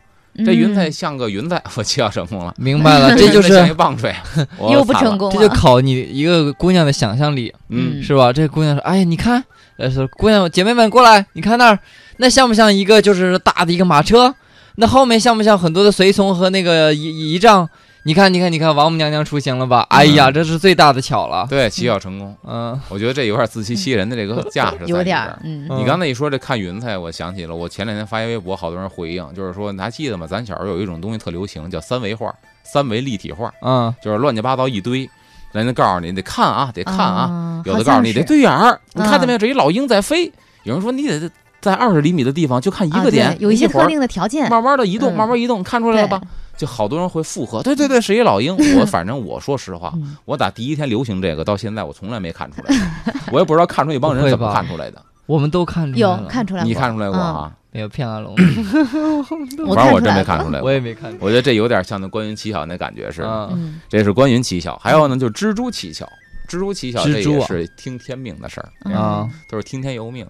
[0.44, 2.52] 这云彩像个云彩，我就要成功了。
[2.58, 4.14] 明白了， 这就是棒槌，
[4.70, 5.16] 又不成。
[5.16, 8.32] 功这，就考你一个姑娘的想象力，嗯，是吧？
[8.32, 9.42] 这姑娘说：“哎呀，你看，
[9.78, 11.78] 呃，说姑娘姐妹们过来，你看那儿，
[12.18, 14.34] 那像不像一个就是大的一个马车？
[14.76, 17.66] 那后面像不像很多的随从和那个仪仪仗？
[18.06, 19.84] 你看，你看，你看，王母娘娘出行了吧？
[19.90, 21.44] 哎呀，这是最大的巧了。
[21.50, 22.32] 对，七巧成功。
[22.44, 30.24] 嗯我觉得这有点自欺欺人的这个架势在里边有点儿，嗯嗯你刚才一说这看云彩，我想起了我前两天发一微博，好多人回应，就是说你还记得吗？
[30.24, 35.10] 咱小时候有一种东西特流行，叫三维画、三维立体画，嗯就是乱七八糟一堆，
[35.50, 39.38] 人家告诉你得看啊，得看啊，啊，有的告诉你得对眼儿，你看见没嗯有？
[39.38, 41.28] 这一老鹰在飞，有人说你得
[41.60, 46.20] 在二十厘米的地方就看一啊个点对，有一些特定的条件，慢慢的移动，嗯慢慢移动，看出来了吧？
[46.56, 48.56] 就好多人会附和，对对对，是一老鹰。
[48.80, 52.74] 我反正我说实话，嗯我打第一天流行这个到现在，我从来没看出来，
[53.32, 55.02] 我也不知道看出一帮人怎么看出来的。
[55.26, 57.20] 我们都看出来有了，看出来，你看出来过嗯？
[57.20, 57.52] 啊？
[57.72, 58.34] 没有骗阿龙？
[59.74, 60.62] 反正我真没看出来。
[60.62, 63.50] 我也没看出我觉得这有点像那关云七巧那感觉似的。
[63.88, 66.08] 这是关云七巧，还有呢，就是蜘蛛七巧。
[66.48, 70.24] 蜘蛛七巧这也是听天命的事儿，嗯啊都是听天由命。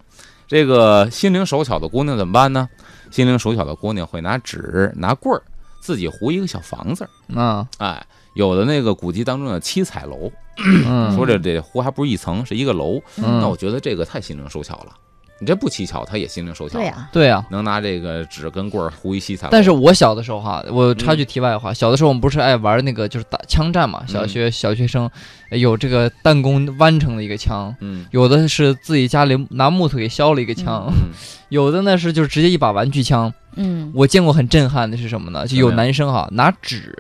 [0.49, 2.69] 这个心灵手巧的姑娘怎么办呢？
[3.11, 5.43] 心灵手巧的姑娘会拿纸、拿棍儿，
[5.87, 7.39] 自己糊一个小房子儿。
[7.41, 13.01] 啊哎，有的那个古籍当中的七彩楼，嗯，说这这糊还不是一层，是一个楼。
[13.19, 14.93] 嗯那我觉得这个太心灵手巧了。
[15.39, 16.79] 你这不蹊跷，他也心灵手巧。
[16.79, 17.45] 对呀，对啊。
[17.51, 19.49] 能拿这个纸跟棍儿糊一七彩。
[19.51, 25.11] 但是我小的时候哈，我插嗯句题外话，小的时候我们不是爱玩那个就是打枪战嘛，小学小学生
[25.51, 31.11] 呃有这个弹弓弯成的一个枪，嗯有的是自己家里拿木头给削了一个枪，嗯
[31.51, 33.33] 有的呢是就是直接一把玩具枪。
[33.59, 35.47] 嗯我见过很震撼的是什么呢？
[35.47, 36.95] 就有男生哈拿纸，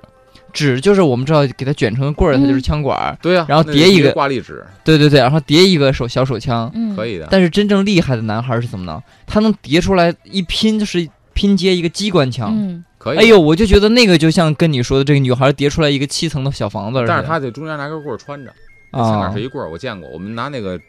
[0.57, 3.16] 纸就是我们知道给它卷成个棍儿，它就是枪管儿。
[3.21, 6.71] 对呀、然后叠一个挂历纸，对对对，然后叠一个手小手枪。
[6.75, 7.29] 嗯，可以的。
[7.31, 9.03] 但是真正厉害的男孩是怎么呢？
[9.27, 12.51] 他能叠出来一拼就是拼接一个机关枪。
[12.57, 13.19] 嗯可以。
[13.19, 17.09] 哎呦，，我就觉得那个就像跟你说的这个女孩叠出来一个七层的小房子似的。
[17.09, 18.51] 但是她得中间拿根棍儿穿着，
[18.92, 20.09] 前面啊是一棍儿，我见过。
[20.11, 20.81] 我们拿那个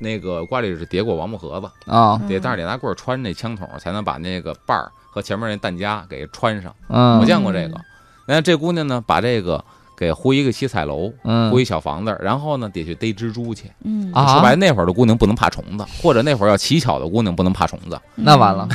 [0.00, 6.74] 那个挂历纸叠过王木盒子，啊得但是得拿棍儿穿那枪筒，才能把那个把儿和前面那弹夹给穿上。
[6.88, 7.80] 嗯，我见过这个。
[8.26, 9.64] 那这姑娘呢，把这个
[9.96, 13.70] 给糊一个七彩楼，嗯糊一小房子，然后呢得去逮蜘蛛去。
[13.84, 18.00] 嗯啊说白了，那会儿的姑娘不能怕虫子，或者那会儿要乞巧的姑娘不能怕虫子。
[18.14, 18.68] 那完了，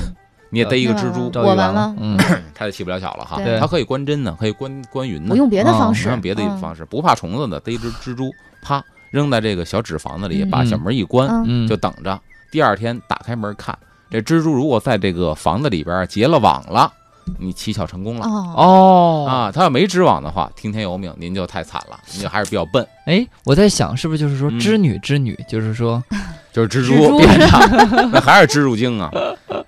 [0.50, 2.18] 你也逮一个蜘蛛，我完了嗯，
[2.56, 3.38] 它就起不了巧了哈。
[3.44, 8.32] 对它可以关针呢，可以关关云呢我，用别的哦方式，用别的嗯方式，不怕虫子的，逮一只蜘蛛，
[8.62, 12.20] 啪扔在这个小纸房子里，嗯把小门一关，就等着。
[12.52, 13.78] 第二天打开门看，
[14.10, 16.92] 这蜘蛛如果在这个房子里边结了网了，
[17.40, 18.26] 你乞巧成功了。
[18.26, 18.54] 哦。
[18.56, 24.60] 哦，啊，他要没织网的话，听天由命，您就太惨了，您就还是比较笨，哎，我在想，是不是就是说嗯。
[24.60, 26.04] 织女织女，就是说，
[26.52, 27.18] 就是蜘蜘蛛。
[27.18, 29.12] 变的， 那还是蜘蛛精啊。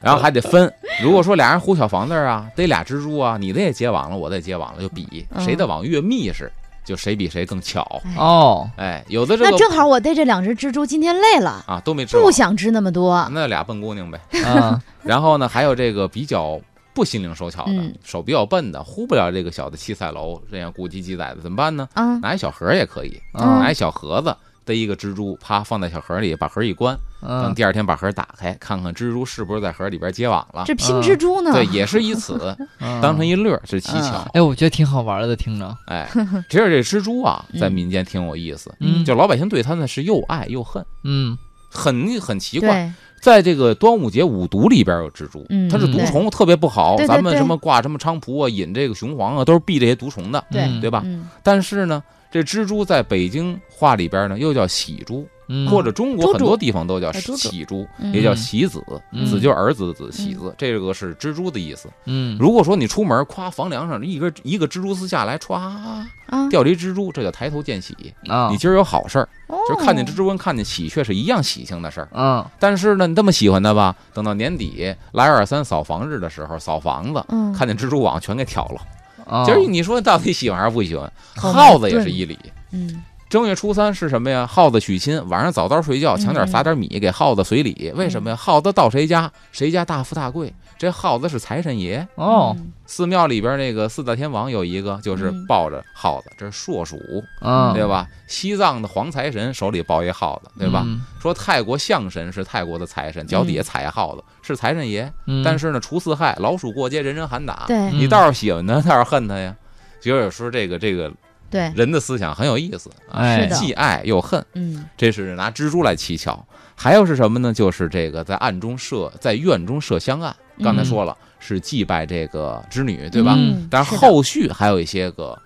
[0.01, 0.71] 然后还得分，
[1.03, 5.25] 如果说俩人糊小房子啊，逮俩蜘蛛啊，你的也结网了，我的也结网了，就比。
[5.31, 5.43] 嗯。
[5.43, 6.49] 谁的网越密实，
[6.85, 8.01] 就谁比谁更巧。
[8.17, 14.19] 哦，哎，有的这个那正好我逮这两只蜘蛛，今天累了，啊都没织网，不想织那么多，那俩笨姑娘呗。
[14.45, 16.59] 啊， 然后呢，还有这个比较
[16.99, 17.95] 不心灵手巧的，嗯。
[18.03, 21.87] 手比较笨的，糊不了这个小的七彩楼，这样古籍记载的怎么办呢？
[21.93, 24.35] 啊，拿一小盒也可以，嗯拿一小盒子
[24.65, 30.63] 逮一个蜘蛛，啪放在小盒里，把盒一关，等嗯，第二天把盒打开，看看蜘蛛是不是在盒里边结网了。
[30.65, 31.53] 这拼蜘蛛呢？
[31.53, 34.29] 对，也是以此嗯当成一乐儿，是蹊跷。
[34.33, 36.07] 哎，我觉得挺好玩的，听着，哎，
[36.49, 39.05] 其实这蜘蛛啊，嗯在民间挺有意思，嗯。
[39.05, 41.37] 就老百姓对它呢是又爱又恨，嗯。
[41.71, 42.91] 很很奇怪。
[43.19, 46.97] 对，在这个端午节五毒里边有蜘蛛，嗯它是毒虫，特别不好。
[47.07, 51.01] 咱们什么挂什么菖蒲啊，引这个雄黄啊，都是避这些毒虫的，对嗯对吧？
[51.05, 58.13] 嗯但是呢，这蜘蛛在北京话里边呢，又叫喜蛛，嗯，或者中国很多地方都叫喜蛛，嗯。
[58.13, 58.81] 也叫喜子，
[59.11, 59.25] 嗯。
[59.25, 61.89] 子就是儿子的子，喜子，这个是蜘蛛的意思。
[62.05, 66.07] 嗯，如果说你出门，夸房梁上一根一个蜘蛛丝下来，歘啊，
[66.49, 67.95] 掉了一蜘蛛，这叫抬头见喜，
[68.27, 68.49] 啊。
[68.51, 69.57] 你，今儿有好事儿，哦。
[69.67, 72.07] 就是看见蜘蛛跟看见喜鹊是一样喜庆的事儿。
[72.13, 78.81] 嗯但是呢，你这么喜欢它吧，等到年底来二三扫房日的时候，扫房子，嗯，看见蜘蛛网全给挑了。
[79.25, 81.11] 啊，今儿你说到底喜欢还是不喜欢？
[81.35, 82.37] 耗子也是一理。
[82.71, 84.47] 嗯正月初三是什么呀？
[84.47, 87.93] 耗子娶亲，晚上早早睡觉，抢点嗯撒点米给耗子随礼。
[87.95, 88.35] 为什么呀？
[88.35, 90.51] 耗子到谁家，谁家大富大贵。
[90.79, 92.07] 这耗子是财神爷。
[92.15, 96.97] 哦，嗯寺庙里边那个四大天王有一个，就是嗯抱着耗子，这是硕鼠，
[97.41, 98.07] 嗯，对吧？
[98.27, 100.81] 西藏的黄财神手里抱一耗子，对吧？
[100.87, 100.99] 嗯？
[101.21, 105.11] 说泰国象神是泰国的财神，脚底下踩一耗子是财神爷。
[105.27, 107.65] 嗯，但是呢，除四害，老鼠过街，人人喊打。
[107.67, 109.55] 对嗯你倒是喜欢他，倒是恨他呀。
[110.01, 111.11] 其实有时候这个这个
[111.49, 114.43] 对，人的思想很有意思啊，哎是既爱又恨。
[114.53, 116.45] 嗯这是拿蜘蛛来蹊跷。
[116.75, 117.53] 还有是什么呢？
[117.53, 120.35] 就是这个在暗中设，在院中设香案。
[120.63, 123.33] 刚才说了，是祭拜这个织女，对吧？
[123.37, 125.37] 嗯但是后续还有一些个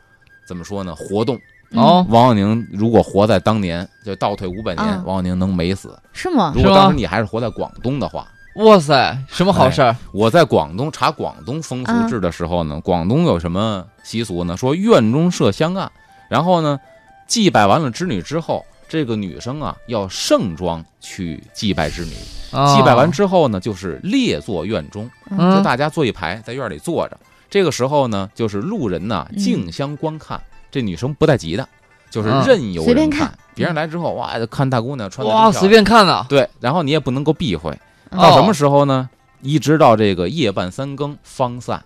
[0.48, 0.94] 怎么说呢？
[0.96, 1.39] 活动。
[1.72, 5.98] 哦，王永宁如果活在当年，就倒退五百年，啊王永宁能没死。
[6.12, 6.62] 是吗如？
[6.62, 9.96] 果当时你还是活在广东的话，哇塞，什么好事儿？
[10.12, 14.56] 我在广东查广东风俗志的时候呢，广东有什么习俗呢？
[14.56, 15.92] 说院中设香案，
[16.30, 16.80] 然后呢，
[17.28, 22.12] 祭拜完了织女之后，这个女生啊要盛装去祭拜织女。
[22.52, 27.18] 哦祭拜完之后呢，就是列坐院中，就嗯大家坐一排在院里坐着。
[27.50, 30.39] 这个时候呢，就是路人呐嗯竞相观看，
[30.70, 31.68] 这女生不带急的，
[32.12, 37.76] 就是嗯任由人随便看别人来之后，哇，看大姑娘穿的哇，随便看呐，对，然后你也不能够避讳。
[38.13, 39.10] 嗯到什哦么时候呢？
[39.41, 41.84] 一直到这个夜半三更方散，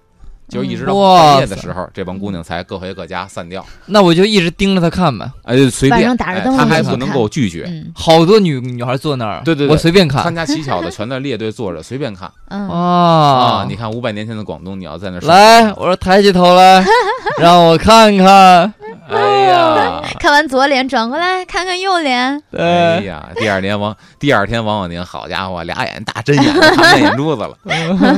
[0.48, 3.66] 就是一直到半夜的时候，这帮姑娘才各回各家散掉。
[3.88, 5.28] 那我就一直盯着她看呗。
[5.44, 7.64] 哎，随便，打着哎灯她还不能够拒绝。
[7.68, 12.78] 嗯好多女女孩坐那儿，对对对我随便看参加乞巧的全在列队坐着，随便看 嗯，啊！
[12.78, 16.86] 啊你看五百年前的广东，你要在那儿来，我说抬起头来，
[17.42, 18.72] 让我看看。
[19.10, 23.30] 哎呀，看完左脸转过来看看右脸，哎，呀！
[23.36, 27.58] 第二年王，第二天王永宁，好家伙，俩眼大针眼，看不见眼珠子了。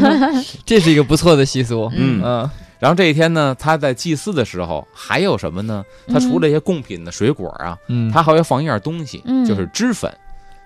[0.65, 1.91] 这是一个不错的习俗。
[1.95, 2.49] 嗯嗯
[2.79, 5.83] 然后这一天呢，他在祭祀的时候还有什么呢？
[6.07, 10.09] 他除了一些贡品的水果啊，嗯，他还会放一样东西，嗯就是脂粉。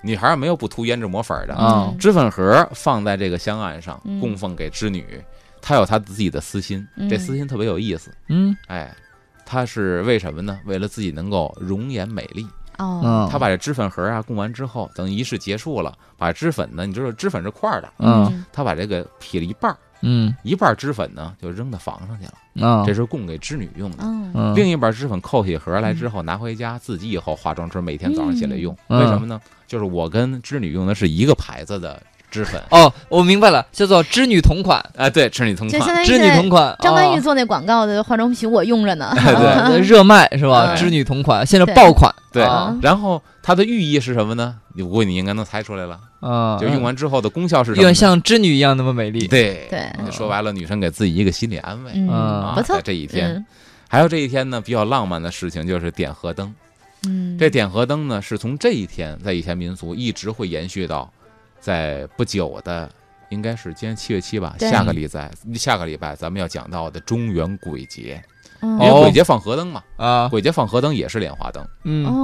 [0.03, 5.05] 女孩没有不涂胭脂抹粉的，啊嗯脂粉盒放在这个香案上，嗯供奉给织女。
[5.59, 8.12] 她有她自己的私心，嗯这私心特别有意思。
[8.27, 8.93] 嗯哎，
[9.45, 10.60] 她是为什么呢？
[10.65, 12.47] 为了自己能够容颜美丽。
[12.79, 18.43] 哦，他，把这脂粉盒啊供完之后，等仪式结束了，把脂粉呢，你知道脂粉是块儿的，嗯。
[18.51, 20.36] 他把这个劈了一半儿，嗯。
[20.41, 23.97] 一半儿脂粉呢就扔到房上去了，啊，这是供给织女用的。
[24.01, 24.32] 嗯。
[24.34, 24.56] 嗯。
[24.56, 28.76] 另一半脂粉扣起盒来之后，拿回家自己以后化妆之后，每天早上起来用。
[28.88, 28.99] 嗯。
[28.99, 29.39] 为什么呢？
[29.68, 32.01] 就是我跟织女用的是一个牌子的
[32.34, 32.59] 脂粉。
[32.71, 36.03] 哦，我明白了，叫做织女同款，哎，对，织女同款。
[36.03, 36.75] 织女同款。
[36.81, 40.75] 张曼玉哦做那广告的化妆品我用着呢， 对呃热卖是吧？
[40.75, 42.11] 织女同款，现在爆款。
[42.31, 44.55] 对啊然后它的寓意是什么呢？
[44.75, 45.99] 我估计你应该能猜出来了。
[46.19, 47.84] 啊，就用完之后的功效是什么呢？
[47.84, 49.27] 愿像织女一样那么美丽。
[49.27, 52.53] 对对说白了，女生给自己一个心理安慰嗯，啊。
[52.55, 53.45] 不错在，这一天，嗯
[53.88, 56.51] 还有这一天呢，比较浪漫的事情就是点河灯。
[57.05, 61.11] 嗯，这点河灯呢，是从这一天在以前民俗一直会延续到，
[61.64, 62.89] 在不久的，
[63.30, 68.22] 应该是今天七月七吧，下个礼拜下个礼拜咱们要讲到的中原鬼节，
[68.59, 68.74] 嗯。
[68.74, 69.01] 因为哦。
[69.03, 71.66] 鬼节放河灯嘛，啊，鬼节放河灯也是莲花灯，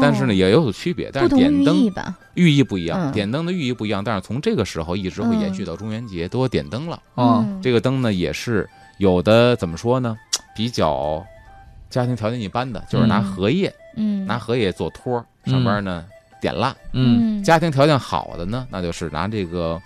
[0.02, 2.18] 但是呢也有所区别，但是不同寓点灯意吧？
[2.34, 3.12] 寓意不一样，嗯。
[3.14, 7.02] 点灯的寓意不一样，但是从这个时候一直会延续到中元节，都要点灯了。
[7.16, 10.18] 啊嗯这个灯呢，也是有的怎么说呢？
[10.54, 11.26] 比较
[11.90, 13.24] 家庭条件一般的，就是拿嗯。
[13.24, 14.26] 荷叶，嗯。
[14.26, 16.06] 拿荷叶做托儿，上边呢
[16.42, 16.76] 点蜡。
[16.94, 19.82] 嗯家庭条件好的呢，那就是拿这个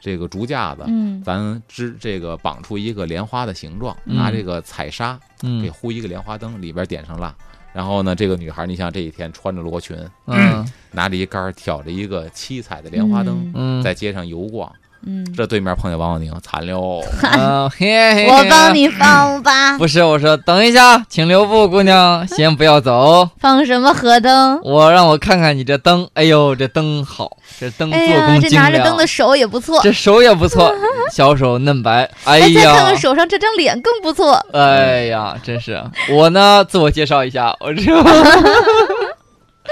[0.00, 7.34] 这个竹架子，嗯咱织这个绑出一个莲花的形状，嗯拿这个彩纱给嗯糊一个莲花灯，里边点上蜡。
[7.72, 9.96] 然后呢，这个女孩，你像这一天穿着罗裙，
[10.26, 14.72] 嗯拿着一杆儿挑着一个七彩的莲花灯，嗯，在街上游逛。
[15.06, 17.02] 嗯，这对面碰见王小宁，惨了。
[17.22, 24.60] 啊 嘿嘿，我帮你放吧， 不是，我说等一下，请留步，姑娘， 先不要走，放什么河灯？
[24.62, 26.06] 我让我看看你这灯。
[26.14, 29.80] 哎呦，这灯好，这灯做工精良拿着灯的，手也不错。
[29.82, 30.70] 这手也不错，
[31.12, 32.10] 小手嫩白。
[32.24, 34.34] 哎呀，再看看，手上这张脸更不错。
[34.52, 37.82] 哎呀，真是我呢，自我介绍一下，我这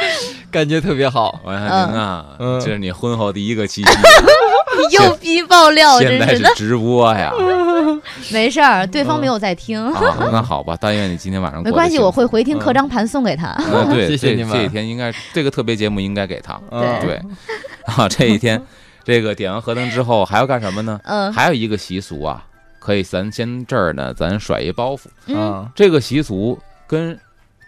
[0.51, 1.41] 感觉特别好。
[1.45, 3.89] 王亚宁啊，嗯这是你婚后第一个七夕，
[4.99, 6.49] 又逼爆料，现在真是的。
[6.51, 7.33] 是直播呀。
[8.33, 13.49] 没事儿，对方没有在听，啊，那好吧，但愿你今天晚上没关系，幸福我会回听刻章盘送给他。
[13.73, 16.61] 呃，对，这谢谢你们这一天应该这个特别节目应该给他。
[16.71, 17.21] 嗯对，
[17.85, 18.61] 啊，这一天，
[19.05, 21.01] 这个点完河灯之后还要干什么呢？
[21.05, 22.45] 嗯还有一个习俗啊，
[22.79, 25.01] 可以咱先这儿呢，咱甩一包袱。
[25.27, 27.19] 嗯嗯这个习俗跟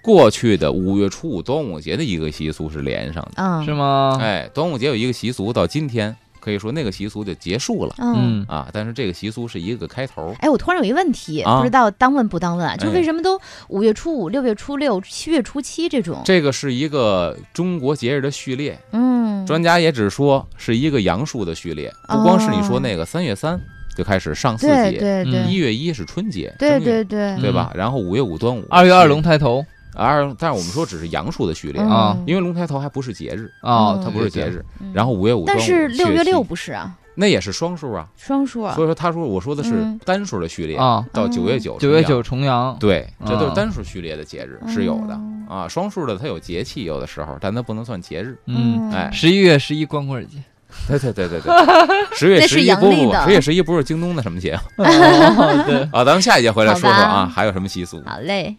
[0.03, 3.33] 过去的五月初五端午节的一个习俗是连上的。
[3.37, 4.19] 嗯，是吗？
[4.21, 8.17] 哎，端午节有一个习俗，到今天可以说那个习俗就结束了嗯。
[8.19, 10.35] 嗯啊，但是这个习俗是一个开头。
[10.41, 12.77] 哎，我突然有一问题，啊不知道当问不当问啊？
[12.77, 13.39] 就哎为什么都
[13.69, 16.23] 五月初五、六月初六、七月初七这种？
[16.25, 23.61] 这个是一个中国节日的序列，嗯，专家也只说是一个阳数的序列，不光是你说那个三月三
[23.95, 27.71] 就开始上巳节，嗯对对一月一是春节，对对对，对吧？
[27.75, 29.65] 然后五月五端午，二月二龙抬头
[29.95, 34.65] 二，但是我们说只是阳数的序列，嗯啊因为龙抬头还不是节日，哦嗯，它不是节日。
[34.81, 38.87] 嗯然后五月五但是六月六不是啊，那也是双数啊，双数啊所以。
[38.89, 45.15] 说他说我说的是嗯单数的序列，啊，到九月九，九月九，重阳，对，这都是啊单数序列的节日是有的
[45.49, 48.37] 哦啊，双数的它有节气，有的时候，但它不能算节日。
[48.47, 50.43] 嗯，哎十一月十一光棍节，
[50.89, 51.53] 对对对对对，
[52.17, 56.05] 十月十一不不不，十月十一不是京东的什么节 哦对，啊？
[56.05, 58.03] 咱们下一节回来说说啊，还有什么习俗？
[58.05, 58.57] 好嘞。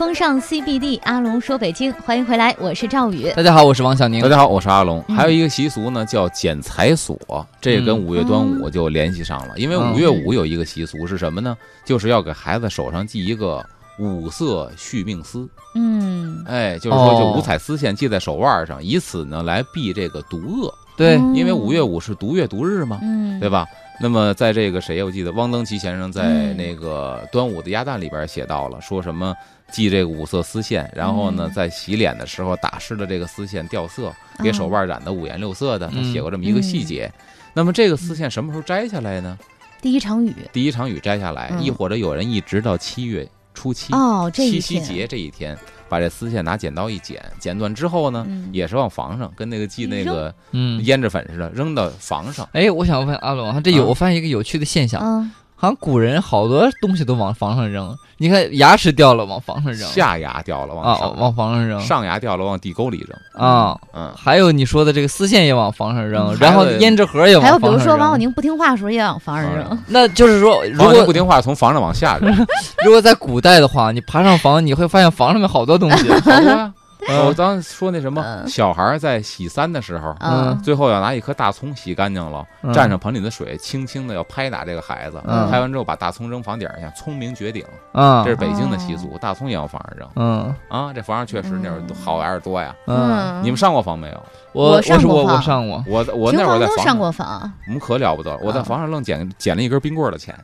[0.00, 3.30] 风尚 CBD，阿龙说北京，欢迎回来，我是赵宇。
[3.32, 4.30] 大家好，我是王小宁大。
[4.30, 5.04] 家好，我是阿龙。
[5.08, 9.58] 嗯还有一个习俗呢，叫剪彩锁，这也跟嗯五月端午就联系上了。
[9.58, 11.54] 因为嗯五月五有一个习俗是什么呢？
[11.84, 13.62] 就是要给孩子手上系一个
[13.98, 20.74] 五色续命丝，嗯，哎，就是说就哦五彩丝线系在手腕上，以此呢来避这个毒恶。
[20.96, 21.34] 对，嗯。
[21.34, 23.66] 因为五月五是毒月毒日嘛，嗯，对吧？
[24.02, 26.56] 那么在这个谁，我记得汪曾祺先生在嗯。
[26.56, 29.34] 那个端午的鸭蛋里边写到了，说什么
[29.70, 31.52] 系这个五色丝线，然后呢嗯。
[31.52, 34.12] 在洗脸的时候打湿了这个丝线掉色，
[34.42, 37.12] 给手腕染得五颜六色的，他嗯写过这么一个细节。
[37.52, 39.38] 那么这个丝线什么时候摘下来呢？
[39.82, 40.34] 第一场雨。
[40.52, 41.62] 第一场雨摘下来，嗯。
[41.62, 45.58] 亦或者有人一直到七月初七，哦，这七夕节这一天，
[45.90, 52.48] 把这丝线拿剪刀一剪，剪断之后呢，嗯也是往房上，跟那个系那个嗯，胭脂粉似的，扔到房上。
[52.52, 55.30] 哎，我想问阿龙，啊这有啊我发现一个有趣的现象，嗯，
[55.60, 57.94] 好像古人好多东西都往房上扔。
[58.16, 63.46] 你看牙齿掉了往房上扔，下牙掉了啊往上，往房上扔上牙掉了往地沟里扔。
[63.46, 63.76] 啊。
[63.94, 67.66] 嗯，还有你说的这个丝线也往房上扔，嗯然后胭脂盒也往还有比。
[67.66, 72.34] 如说王小宁不听话的时候也往房上扔嗯，那就是说，如果不听话，从房上往下扔。
[72.84, 76.10] 如果在古代的话，你爬上房，你会发现房上面好多东西。
[76.20, 76.72] 好多呀。
[77.08, 77.26] 嗯。
[77.26, 78.48] 我刚说那什么，嗯。
[78.48, 80.58] 小孩在洗三的时候，嗯。
[80.62, 82.72] 最后要拿一颗大葱洗干净了，嗯。
[82.72, 85.20] 蘸上盆里的水，轻轻的要拍打这个孩子。
[85.26, 85.50] 嗯。
[85.50, 87.64] 拍完之后把大葱扔房顶下，聪明绝顶。
[87.92, 89.98] 啊这是北京的习俗，大葱也往房上。
[89.98, 90.54] 扔嗯。
[90.68, 90.92] 啊。
[90.92, 92.74] 这房上确实那会儿嗯好玩意儿多呀。
[92.86, 94.22] 嗯，你们上过房没有？
[94.52, 96.98] 我我我我上过，我我那会儿在房上。
[96.98, 100.34] 过房，我们可了不得了，我在啊房上愣捡捡了一根冰棍的钱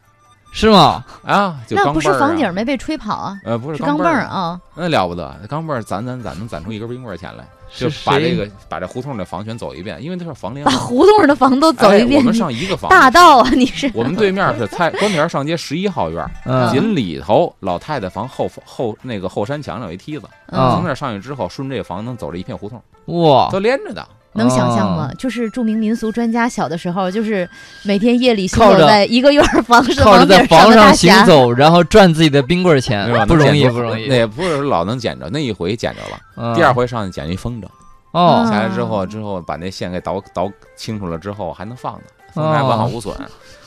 [0.51, 1.05] 是吗？
[1.25, 4.61] 啊，就那不是房顶没被吹跑啊，呃，不是是钢镚镚儿儿，啊。
[4.75, 7.45] 那了不得，钢镚儿攒攒攒能攒出一根冰棍儿钱来，
[7.75, 10.73] 就是把这个把这胡同的房全走一遍，因为它是房联把。
[10.73, 13.51] 胡同的房都走一遍，哎我们上一个房，大道啊！
[13.51, 16.25] 你是我们对面是菜 关田上街十一号院
[16.73, 24.07] 紧里头老太太房后后那个后山墙上有一梯子，啊从那儿上去之后，顺这个房能走这一片胡同，哇，都连着的。
[24.37, 25.15] 能想象吗哦？
[25.19, 27.49] 就是著名民俗专家小的时候，就是
[27.83, 34.15] 每天夜里行靠着走在一个院儿房是 靠着在房上行走，然后赚自己的冰棍儿钱？，不容易，不容易那。
[34.15, 37.67] 也不是老能捡着，那一回捡着了，嗯第二回上去捡一风筝，
[38.13, 43.15] 哦下来之后，之后把那线给捣捣清楚了之后，还能放呢，风还完好无损，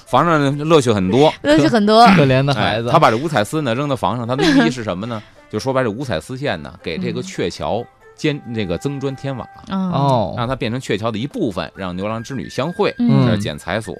[0.05, 1.31] 房上乐趣很多。
[1.43, 2.05] 乐趣很多。
[2.15, 5.21] 可怜的哎孩子，他把这五彩丝呢扔到房上，他的寓意是什么呢？
[5.51, 7.83] 就说白，这五彩丝线呢，给这个嗯鹊桥
[8.19, 13.25] 兼这个增砖添瓦，哦，哦，让它变成鹊桥的一部分，让牛郎织女相会，嗯。
[13.25, 13.95] 这是剪彩所。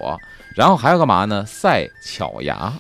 [0.56, 1.46] 然后还有干嘛呢？
[1.46, 2.72] 赛巧牙，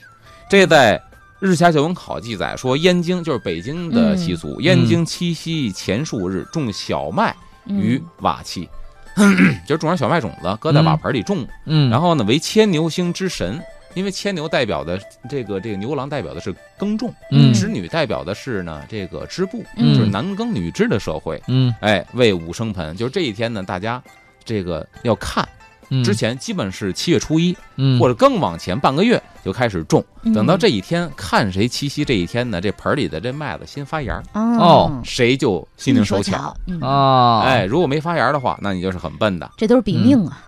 [0.49, 1.01] 这在。
[1.41, 7.33] 日下旧闻考记载说，燕京就是北京的习俗，燕京七夕前数日种小麦
[7.65, 8.09] 于嗯。
[8.19, 8.67] 瓦器，
[9.65, 13.57] 就是种上小麦种子，搁在瓦盆里种，嗯，然后呢，为牵牛星之神，
[13.95, 21.41] 因为牵牛代表的这个这个牛郎代表的是耕种，嗯织女代表的是呢这个织布，嗯就是男耕女织的社会。
[21.47, 24.01] 嗯哎，为五生盆，就是这一天呢，大家
[24.43, 25.47] 这个要看，
[25.89, 34.23] 嗯之前基本是七月初一，嗯或者更往前半个月就开始种，嗯等到这一天看谁七夕这一天呢，这盆里的这麦子先发芽儿，
[34.59, 36.37] 哦，谁就心灵手巧。
[36.37, 39.49] 巧，嗯，啊，哎，如果没发芽儿的话，那你就是很笨的。
[39.57, 40.43] 这都是比命啊，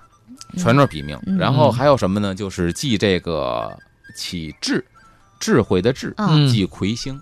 [0.58, 1.18] 全都是比命。
[1.26, 2.34] 嗯然后还有什么呢？
[2.36, 3.78] 就是记这个
[4.16, 4.84] 启智，
[5.40, 6.16] 智慧的智，
[6.52, 7.20] 记魁星。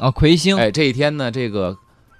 [0.00, 1.76] 啊，魁星，哎，这一天呢，这个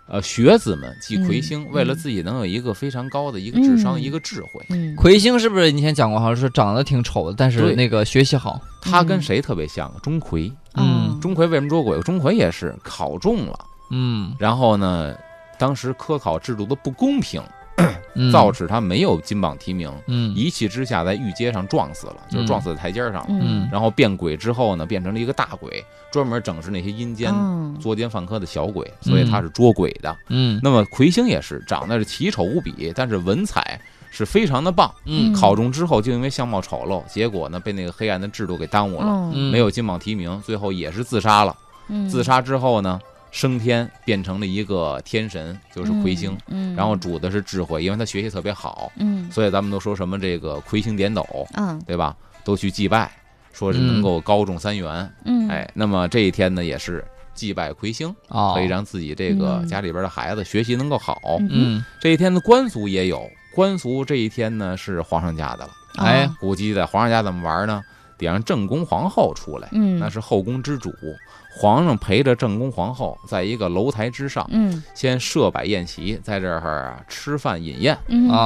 [0.09, 4.65] 呃学子们记魁嗯星，为了自己能有一个非常高的一个智商、嗯一个智慧。
[4.71, 6.19] 嗯，魁星是不是你以前讲过？
[6.19, 8.61] 好像是长得挺丑的，但是那个学习好。
[8.81, 9.93] 他跟谁特别像？
[10.03, 10.53] 钟馗。
[10.75, 12.01] 嗯哦钟馗为什么捉鬼？
[12.01, 13.59] 钟馗也是考中了，
[13.91, 15.15] 嗯然后呢，
[15.59, 17.58] 当时科考制度的不公平，嗯，
[18.33, 20.35] 造致他没有金榜题名，嗯。
[20.35, 23.27] 一气之下在御街上撞死了，就是撞死在台阶上了。
[23.29, 23.69] 嗯。
[23.71, 30.17] 然后变鬼之后呢，变成了一个大鬼，专门整治那些阴间嗯作奸犯科的小鬼，所以他是捉鬼的。
[30.29, 30.59] 嗯。
[30.63, 34.93] 那么魁星也是长得是奇丑无比，但是文采是非常的棒。
[35.05, 35.33] 嗯。
[35.33, 41.57] 考中之后就因为相貌丑陋，结果呢被那个黑暗的制度给耽误了，没有金榜题名，最后也是自杀了。
[41.89, 42.09] 嗯。
[42.09, 42.99] 自杀之后呢，
[43.31, 52.17] 升天变成了一个天神，就是魁星。，嗯，然后主的是智慧，因为他学习特别好，嗯所以咱们都说什么这个魁星点斗，嗯对吧？
[52.45, 53.11] 都去祭拜，
[53.53, 55.11] 说是能够高中三元。
[55.25, 57.05] 嗯，哎，那么这一天呢，也是
[57.35, 61.37] 祭拜魁星，哦，可以让自己这个嗯家里边的孩子学习能够好。
[61.41, 65.71] 嗯嗯这一天的官俗也有，官俗这一天呢是皇上家的了。
[65.97, 67.83] 哎哦估计在皇上家怎么玩呢？
[68.19, 70.93] 得让正宫皇后出来，嗯，那是后宫之主。
[71.51, 74.83] 皇上陪着正宫皇后，在一个楼台之上，嗯。
[74.95, 77.99] 先设摆宴席，在这儿啊吃饭饮宴，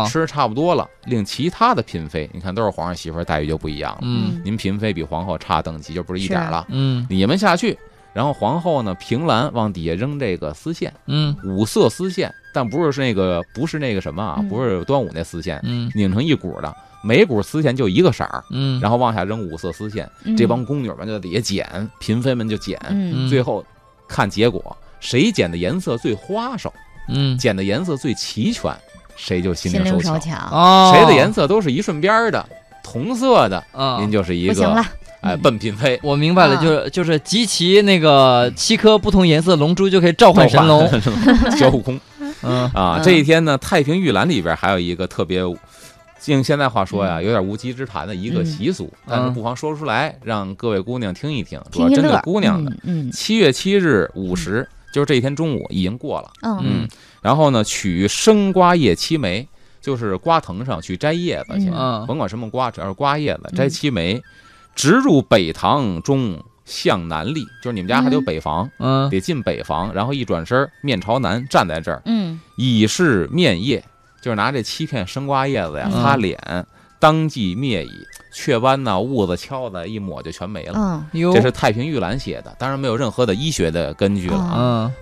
[0.09, 3.99] 吃差不多了，令其他的嫔妃，你看都是皇上媳妇儿，待遇就不一样了。
[4.03, 4.41] 嗯。
[4.45, 7.07] 您嫔妃比皇后差等级就不是一点了，嗯。
[7.11, 7.79] 你们下去。
[8.15, 11.37] 然后皇后呢，凭栏往底下扔这个丝线，嗯。
[11.45, 14.49] 五色丝线，但不是那个，不是那个什么啊，嗯。
[14.49, 15.91] 不是端午那丝线，嗯。
[15.95, 23.65] 拧成一股的，每股丝线就一个色儿，嗯，然后往下扔五色丝线，嗯这帮宫女们就在底下捡，嫔妃们就捡，嗯最后
[24.09, 26.73] 看结果，谁捡的颜色最花哨，
[27.09, 28.73] 嗯捡的颜色最齐全，
[29.17, 30.15] 谁就心心灵手巧。
[30.15, 32.49] 手巧，哦，谁的颜色都是一顺边儿的，
[32.83, 34.81] 同色的，啊您就是一个不行了，
[35.23, 35.99] 哎嗯笨嫔妃。
[36.03, 40.89] 我明白了，啊就是就是集齐那个七颗不同颜色龙珠就可以召唤神龙。
[41.59, 42.01] 小悟空
[42.43, 42.97] 嗯啊！
[42.99, 45.43] 嗯这一天呢，太平御览里边还有一个特别，
[46.27, 52.73] 用现在话说呀，有点无稽之谈的一个习俗，但是不妨说出来，让各位姑娘听一听，主要针对姑娘的。
[52.85, 56.61] 嗯七月七日午时，就是这一天中午已经过了，嗯。
[56.63, 56.89] 嗯，
[57.21, 59.49] 然后呢，取生瓜叶七枚，
[59.81, 62.05] 就是瓜藤上去摘叶子去，嗯。
[62.07, 64.23] 甭管什么瓜，只要是瓜叶子，摘嗯七枚，
[64.77, 69.11] 直入北堂中向南立，就是你们家还得有北房，嗯。
[69.11, 72.41] 得进北房，然后一转身面朝南站在这儿，嗯。
[72.57, 73.83] 以示面叶，
[74.23, 76.39] 就是拿这七片生瓜叶子呀嗯擦脸，
[76.99, 77.91] 当即灭矣。
[78.35, 81.05] 雀斑呐、痦子、敲子一抹就全没了。
[81.13, 84.55] 嗯，这是太平御览写的，当然没有任何的医学的根据了啊。
[84.57, 84.93] 嗯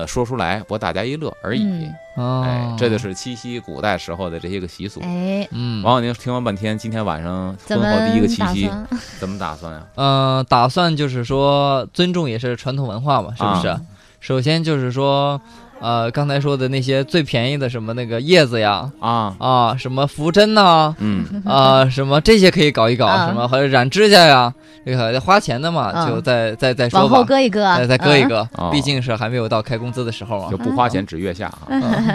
[0.00, 1.86] 呃，说出来博大家一乐而已。
[2.16, 4.98] 哎，这就是七夕古代时候的这些个习俗。
[5.02, 8.70] 哎，嗯王小宁听完半天，今天晚上婚后第一个七夕？
[9.18, 9.86] 怎么打算呀？
[9.96, 13.68] 呃，打算就是说尊重也是传统文化嘛，是不是？
[13.68, 13.78] 啊
[14.20, 15.40] 首先就是说，
[15.80, 24.52] 呃，刚才说的那些最便宜的什么那个叶子呀，啊，啊，什么扶针呐、嗯，啊，什么这些可以搞一搞，啊什么还有染指甲呀，
[24.84, 30.56] 这个花钱的嘛，啊就再再再说吧往后吧，搁一搁，再再搁一嗯个，哦毕竟是还没有到开工资的时候啊就。
[30.60, 31.66] 不花钱只月下啊。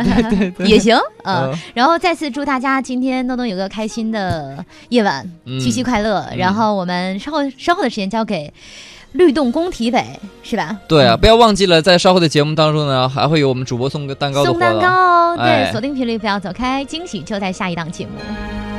[0.66, 0.96] 也行，
[1.26, 1.52] 嗯。
[1.52, 6.20] 嗯然后再次祝大家今天都能有个开心的夜晚，嗯七夕快乐。
[6.32, 8.54] 嗯然后我们稍后稍后的时间交给
[9.16, 10.06] 律动工体委，
[10.44, 10.78] 是吧？
[10.88, 14.78] 对啊，不要忘记了，在稍后的节目当中呢，还会有我们主播送个蛋糕的送蛋。
[14.80, 18.75] 糕，哎对，锁定频率，不要走开，惊喜就在下一档节目。